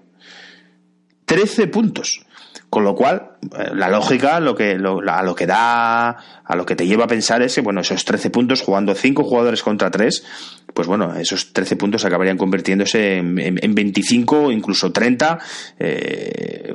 [1.26, 2.24] 13 puntos.
[2.70, 6.76] Con lo cual, eh, la lógica, lo que, a lo que da, a lo que
[6.76, 10.24] te lleva a pensar es que, bueno, esos 13 puntos jugando 5 jugadores contra 3,
[10.74, 15.38] pues bueno, esos 13 puntos acabarían convirtiéndose en, en, 25 incluso 30,
[15.78, 16.74] eh,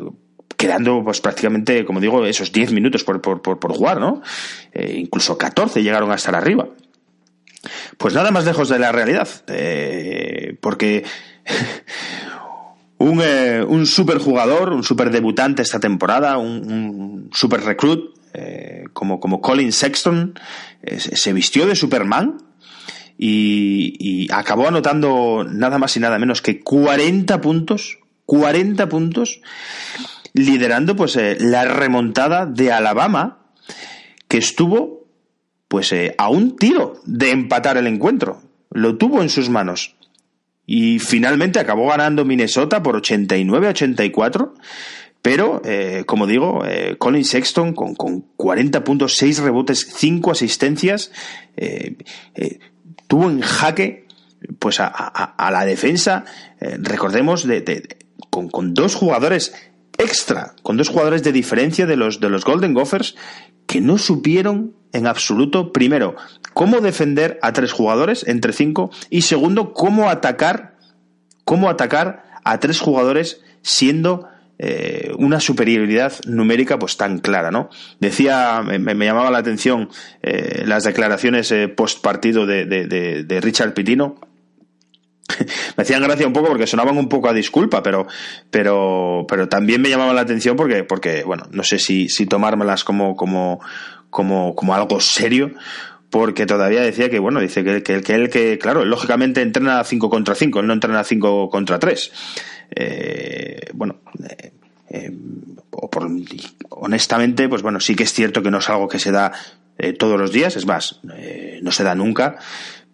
[0.65, 4.21] quedando pues prácticamente, como digo, esos 10 minutos por, por, por, jugar, ¿no?
[4.71, 6.67] Eh, incluso 14 llegaron a estar arriba.
[7.97, 9.27] Pues nada más lejos de la realidad,
[10.61, 11.03] porque
[12.97, 19.19] un, eh, un super jugador, un super debutante esta temporada, un, super recruit eh, como,
[19.19, 20.39] como Colin Sexton,
[20.81, 22.37] eh, se vistió de Superman
[23.17, 29.41] y, acabó anotando nada más y nada menos que 40 puntos, 40 puntos,
[30.33, 33.47] liderando pues la remontada de Alabama,
[34.27, 35.07] que estuvo
[35.67, 38.41] pues a un tiro de empatar el encuentro.
[38.69, 39.95] Lo tuvo en sus manos.
[40.65, 44.53] Y finalmente acabó ganando Minnesota por 89-84.
[45.23, 51.11] Pero, eh, como digo, eh, Colin Sexton con, con 40 puntos, 6 rebotes, 5 asistencias,
[51.55, 51.95] eh,
[53.07, 54.05] tuvo en jaque
[54.59, 56.25] pues a, la defensa,
[56.59, 57.97] recordemos, de,
[58.29, 59.53] con, con, dos jugadores
[60.03, 63.15] extra, con dos jugadores de diferencia de los, de los Golden Gophers,
[63.65, 66.15] que no supieron en absoluto, primero,
[66.53, 70.77] cómo defender a tres jugadores entre cinco y segundo, cómo atacar,
[71.45, 74.27] cómo atacar a tres jugadores siendo
[74.59, 77.69] eh, una superioridad numérica pues tan clara, ¿no?
[77.99, 79.89] Decía, me, llamaba la atención
[80.21, 84.15] eh, las declaraciones eh, post partido de, de, Richard Pitino,
[85.77, 88.07] me hacían gracia un poco porque sonaban un poco a disculpa, pero,
[88.49, 92.83] pero, pero también me llamaban la atención porque, porque bueno, no sé si, si tomármelas
[92.83, 93.59] como, como,
[94.09, 95.51] como, como algo serio,
[96.09, 100.09] porque todavía decía que, bueno, dice que, que, que él, que, claro, lógicamente entrena 5
[100.11, 102.11] contra 5, él no entrena 5 contra 3.
[102.75, 104.51] Eh, bueno, eh,
[104.89, 105.11] eh,
[105.69, 106.07] por,
[106.69, 109.31] honestamente, pues bueno, sí que es cierto que no es algo que se da
[109.79, 110.99] eh, todos los días, es más,
[111.61, 112.37] no se da nunca,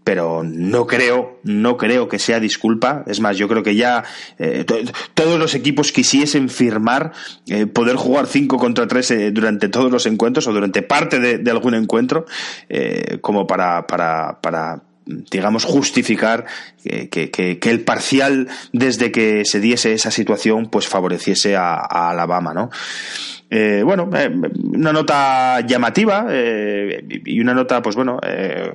[0.03, 3.03] pero no creo, no creo que sea disculpa.
[3.07, 4.03] Es más, yo creo que ya
[4.37, 4.65] eh,
[5.13, 7.11] todos los equipos quisiesen firmar
[7.47, 11.51] eh, poder jugar 5 contra 3 eh, durante todos los encuentros o durante parte de,
[11.51, 12.25] algún encuentro,
[13.21, 16.45] como para, para, para digamos, justificar
[16.83, 22.53] que, que, el parcial desde que se diese esa situación, pues favoreciese a, a Alabama,
[22.53, 22.69] ¿no?
[23.51, 24.07] Eh, bueno,
[24.73, 28.71] una nota llamativa eh, y una nota, pues bueno, eh,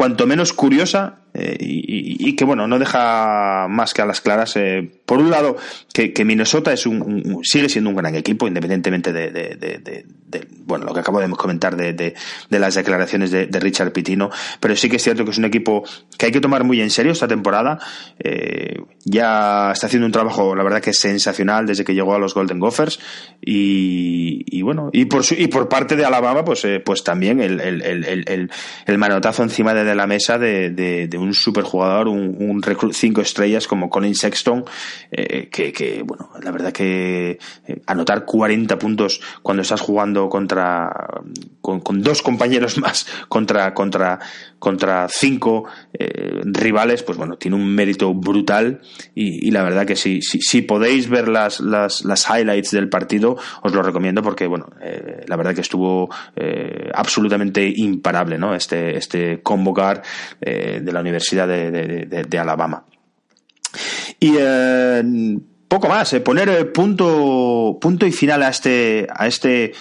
[0.00, 4.90] cuanto menos curiosa eh, y, que bueno no deja más que a las claras eh,
[5.06, 5.56] por un lado
[5.92, 10.06] que, Minnesota es un, sigue siendo un gran equipo independientemente de,
[10.64, 12.14] bueno lo que acabo de comentar de,
[12.48, 15.84] las declaraciones de, Richard Pitino pero sí que es cierto que es un equipo
[16.18, 17.78] que hay que tomar muy en serio esta temporada.
[18.18, 22.18] Eh, ya está haciendo un trabajo la verdad que es sensacional desde que llegó a
[22.18, 22.98] los Golden Gophers
[23.40, 29.42] y, bueno y por y por parte de Alabama pues pues también el, el, manotazo
[29.42, 34.64] encima de, la mesa de un superjugador, un, un recruit cinco estrellas como Colin Sexton,
[35.10, 41.22] eh, que, bueno, la verdad que eh, anotar 40 puntos cuando estás jugando contra,
[41.60, 44.18] con, dos compañeros más contra, contra,
[44.60, 48.80] contra cinco eh, rivales, pues bueno, tiene un mérito brutal
[49.14, 50.20] y, la verdad que si,
[50.62, 54.68] podéis ver las, las, highlights del partido, os lo recomiendo porque, bueno,
[55.26, 56.08] la verdad que estuvo
[56.94, 58.54] absolutamente imparable, ¿no?
[58.54, 60.02] Este, este convocar
[60.40, 62.84] de la Universidad de, Alabama.
[64.18, 65.02] Y eh,
[65.70, 69.72] poco más, eh, poner eh, punto, punto y final a este, a este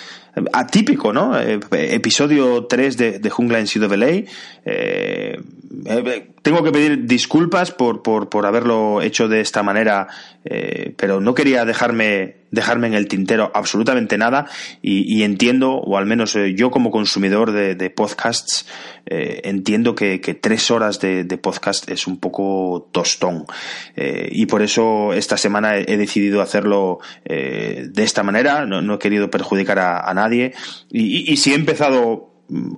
[0.53, 1.38] atípico, ¿no?
[1.39, 4.23] episodio 3 de, Jungla en CWA.
[4.65, 5.41] Eh,
[6.41, 10.07] tengo que pedir disculpas por, por, por haberlo hecho de esta manera,
[10.97, 14.47] pero no quería dejarme dejarme en el tintero absolutamente nada
[14.82, 18.65] y, entiendo, o al menos eh, yo como consumidor de, podcasts,
[19.05, 23.45] eh, entiendo que, tres horas de, podcast es un poco tostón.
[23.95, 29.30] Eh, y por eso esta semana he, decidido hacerlo de esta manera, no, he querido
[29.30, 30.53] perjudicar a, nadie.
[30.91, 32.28] Y, y, si he empezado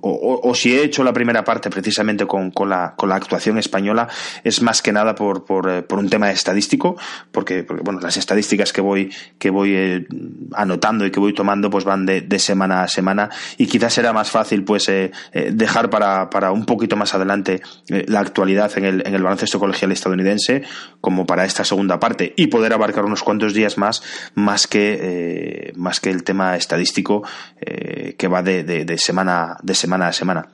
[0.02, 4.08] o, si he hecho la primera parte precisamente con, con, la, con la actuación española,
[4.44, 6.96] es más que nada por, por, eh, por un tema estadístico,
[7.30, 10.06] porque, porque, bueno, las estadísticas que voy, que voy eh,
[10.54, 14.12] anotando y que voy tomando pues van de, de, semana a semana y quizás será
[14.12, 15.12] más fácil pues eh,
[15.52, 19.92] dejar para, para un poquito más adelante la actualidad en el, en el baloncesto colegial
[19.92, 20.62] estadounidense
[21.00, 24.02] como para esta segunda parte y poder abarcar unos cuantos días más
[24.34, 27.22] más que, más que el tema estadístico
[27.60, 30.48] que va de, de, de semana de semana a semana.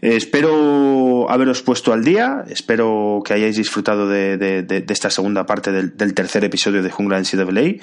[0.00, 6.14] Eh, espero haberos puesto al día, espero que hayáis disfrutado de, esta segunda parte del,
[6.14, 7.82] tercer episodio de Jungla NCAA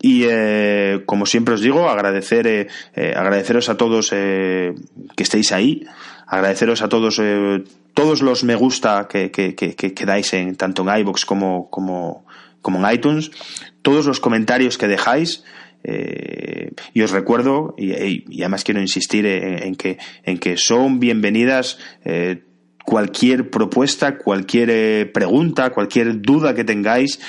[0.00, 4.74] y eh, como siempre os digo, agradecer, eh, agradeceros a todos que
[5.16, 5.86] estéis ahí,
[6.26, 7.20] agradeceros a todos
[7.94, 12.26] todos los me gusta que, que, dais en, tanto en iBox como, como,
[12.60, 13.30] como en iTunes,
[13.80, 15.44] todos los comentarios que dejáis.
[15.88, 22.42] Eh, y os recuerdo, y, además quiero insistir en, que, en que son bienvenidas eh,
[22.84, 27.20] cualquier propuesta, cualquier eh, pregunta, cualquier duda que tengáis,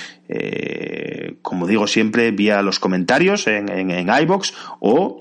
[1.44, 5.20] como digo siempre, vía los comentarios en, en, iBox o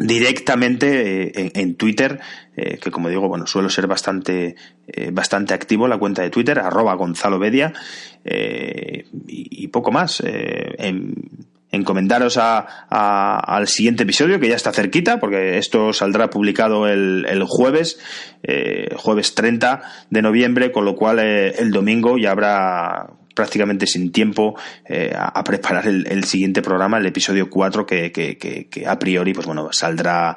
[0.00, 2.18] directamente en, Twitter,
[2.56, 4.56] que como digo, bueno, suelo ser bastante,
[5.12, 7.72] bastante activo en la cuenta de Twitter, arroba Gonzalo Bedia,
[8.24, 10.20] y, poco más.
[10.24, 11.14] En,
[11.70, 17.98] encomendaros a, al siguiente episodio que ya está cerquita porque esto saldrá publicado el, jueves
[18.42, 24.10] eh, jueves 30 de noviembre con lo cual eh, el domingo ya habrá prácticamente sin
[24.10, 24.58] tiempo
[24.88, 29.46] eh, a, preparar el, siguiente programa el episodio 4 que, que, que, a priori pues
[29.46, 30.36] bueno saldrá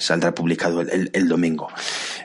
[0.00, 1.68] saldrá publicado el, el, domingo.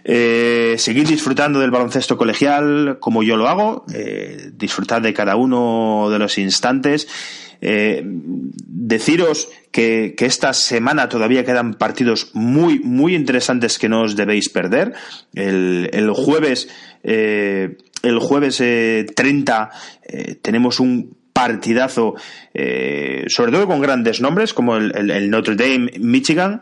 [0.03, 6.09] Eh, seguid disfrutando del baloncesto colegial como yo lo hago, eh, disfrutad de cada uno
[6.09, 7.07] de los instantes
[7.67, 14.49] eh, deciros que, esta semana todavía quedan partidos muy, muy interesantes que no os debéis
[14.49, 14.93] perder.
[15.33, 16.69] El, jueves,
[17.01, 19.69] eh, el jueves 30
[20.03, 22.13] eh, tenemos un partidazo,
[22.53, 26.61] sobre todo con grandes nombres como el, Notre Dame, Michigan.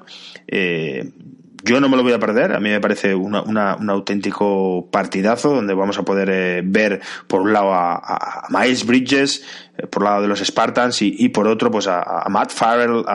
[1.66, 5.74] Yo no me lo voy a perder, a mí me parece un auténtico partidazo donde
[5.74, 9.46] vamos a poder ver por un lado a, Miles Bridges,
[9.78, 13.06] eh, por lado de los Spartans y, por otro pues a, Matt Farrell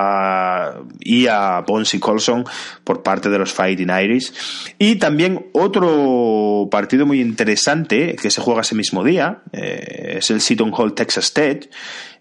[1.00, 2.44] y a Bonsi Colson
[2.84, 4.32] por parte de los Fighting Irish.
[4.78, 10.40] Y también otro partido muy interesante que se juega ese mismo día eh, es el
[10.40, 11.68] Seton Hall Texas State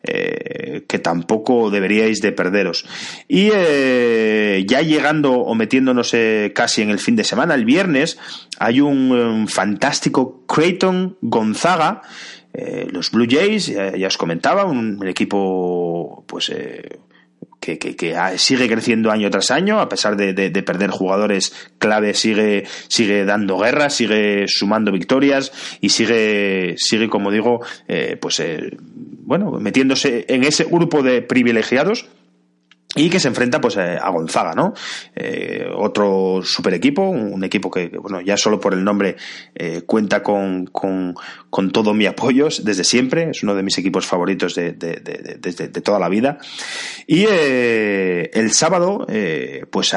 [0.03, 2.85] eh, que tampoco deberíais de perderos.
[3.27, 6.15] Y ya llegando o metiéndonos
[6.53, 8.17] casi en el fin de semana el viernes
[8.59, 12.01] hay un fantástico Creighton Gonzaga
[12.53, 16.51] eh, los Blue Jays, ya, os comentaba, un, equipo pues
[17.61, 23.25] eh, que, sigue creciendo año tras año, a pesar de, perder jugadores clave, sigue, sigue
[23.25, 25.51] dando guerra, sigue sumando victorias
[25.81, 28.41] y sigue, sigue como digo, eh, pues
[29.27, 32.07] bueno, metiéndose en ese grupo de privilegiados
[32.97, 34.73] y que se enfrenta pues eh, a Gonzaga, ¿no?
[35.15, 39.15] Eh, otro super equipo, un equipo que, bueno, ya solo por el nombre
[39.55, 41.15] eh, cuenta con, con,
[41.71, 44.73] todo mi apoyo desde siempre, es uno de mis equipos favoritos de,
[45.83, 46.37] toda la vida.
[47.05, 49.07] Y el sábado,
[49.71, 49.93] pues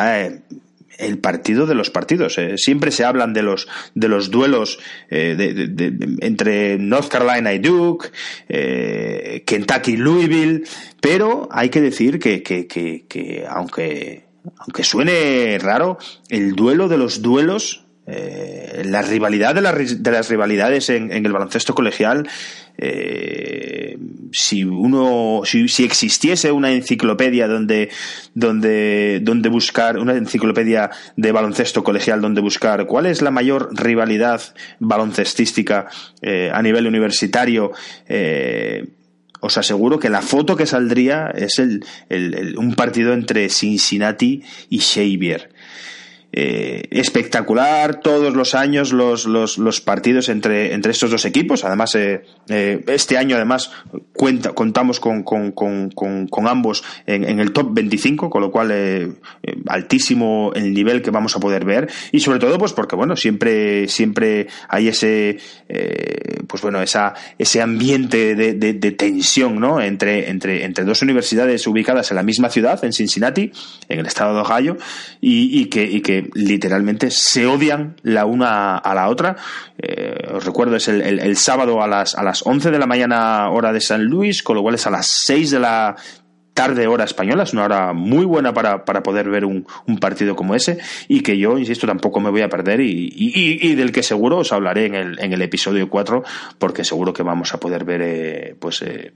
[1.00, 2.38] el partido de los partidos.
[2.38, 2.56] Eh.
[2.56, 4.78] Siempre se hablan de los, de los duelos
[5.10, 8.08] eh, de, entre North Carolina y Duke,
[8.48, 10.64] eh, Kentucky y Louisville,
[11.00, 14.24] pero hay que decir que, que, que, que aunque,
[14.58, 15.98] aunque suene raro,
[16.28, 19.60] el duelo de los duelos eh, la rivalidad de,
[20.10, 22.28] las rivalidades en, el baloncesto colegial,
[22.76, 23.96] eh,
[24.32, 27.90] si uno, si, existiese una enciclopedia donde,
[28.34, 34.42] donde, donde buscar, una enciclopedia de baloncesto colegial donde buscar cuál es la mayor rivalidad
[34.80, 35.88] baloncestística
[36.20, 37.72] eh, a nivel universitario,
[39.40, 41.84] os aseguro que la foto que saldría es el,
[42.58, 45.50] un partido entre Cincinnati y Xavier.
[46.32, 51.64] Eh, espectacular todos los años los, los, los, partidos entre, entre estos dos equipos.
[51.64, 53.72] Además, eh, eh, este año además
[54.12, 59.18] cuenta, contamos con, con, con, con ambos en, en, el top 25, con lo cual
[59.66, 61.90] altísimo el nivel que vamos a poder ver.
[62.12, 65.38] Y sobre todo, pues porque bueno, siempre, siempre hay ese,
[66.46, 69.80] pues bueno, esa, ese ambiente de, tensión, ¿no?
[69.80, 73.50] Entre, entre, entre dos universidades ubicadas en la misma ciudad, en Cincinnati,
[73.88, 74.76] en el estado de Ohio,
[75.20, 79.36] y que literalmente se odian la una a la otra.
[79.78, 83.72] Eh, os recuerdo, es el, sábado a las, a las 11 de la mañana hora
[83.72, 85.96] de San Luis, con lo cual es a las 6 de la
[86.54, 89.64] tarde hora española, es una hora muy buena para, para poder ver un,
[90.00, 90.78] partido como ese
[91.08, 94.86] y que yo, insisto, tampoco me voy a perder y del que seguro os hablaré
[94.86, 96.22] en el, en el episodio 4
[96.58, 99.12] porque seguro que vamos a poder ver eh, pues eh,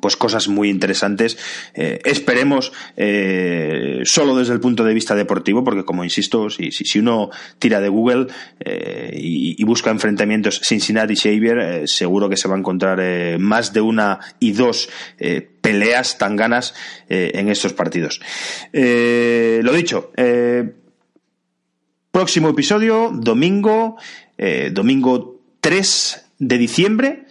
[0.00, 1.38] pues cosas muy interesantes.
[1.74, 6.98] Eh, esperemos eh, solo desde el punto de vista deportivo, porque como insisto, si, si,
[6.98, 8.26] uno tira de Google
[8.60, 14.20] eh, y, busca enfrentamientos Cincinnati-Xavier, eh, seguro que se va a encontrar más de una
[14.38, 14.90] y dos
[15.62, 16.74] peleas tan ganas
[17.08, 18.20] en estos partidos.
[18.72, 20.12] lo dicho,
[22.10, 23.96] próximo episodio, domingo,
[24.70, 27.24] domingo 3 de diciembre.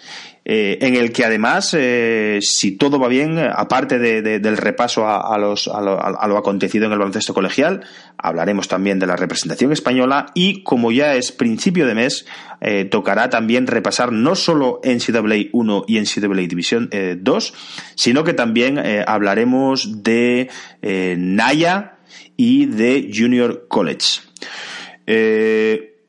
[0.45, 5.07] Eh, en el que además, eh, si todo va bien, aparte de, de, del repaso
[5.07, 7.85] a, los, a, lo, a, lo, acontecido en el baloncesto colegial,
[8.17, 12.25] hablaremos también de la representación española y, como ya es principio de mes,
[12.59, 17.53] eh, tocará también repasar no solo NCAA 1 y NCAA División 2,
[17.95, 20.49] sino que también hablaremos de
[20.81, 21.95] Naya
[22.35, 24.21] y de Junior College.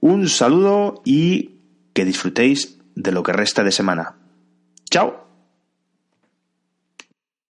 [0.00, 1.50] un saludo y
[1.92, 4.16] que disfrutéis de lo que resta de semana.
[4.94, 5.23] Ciao.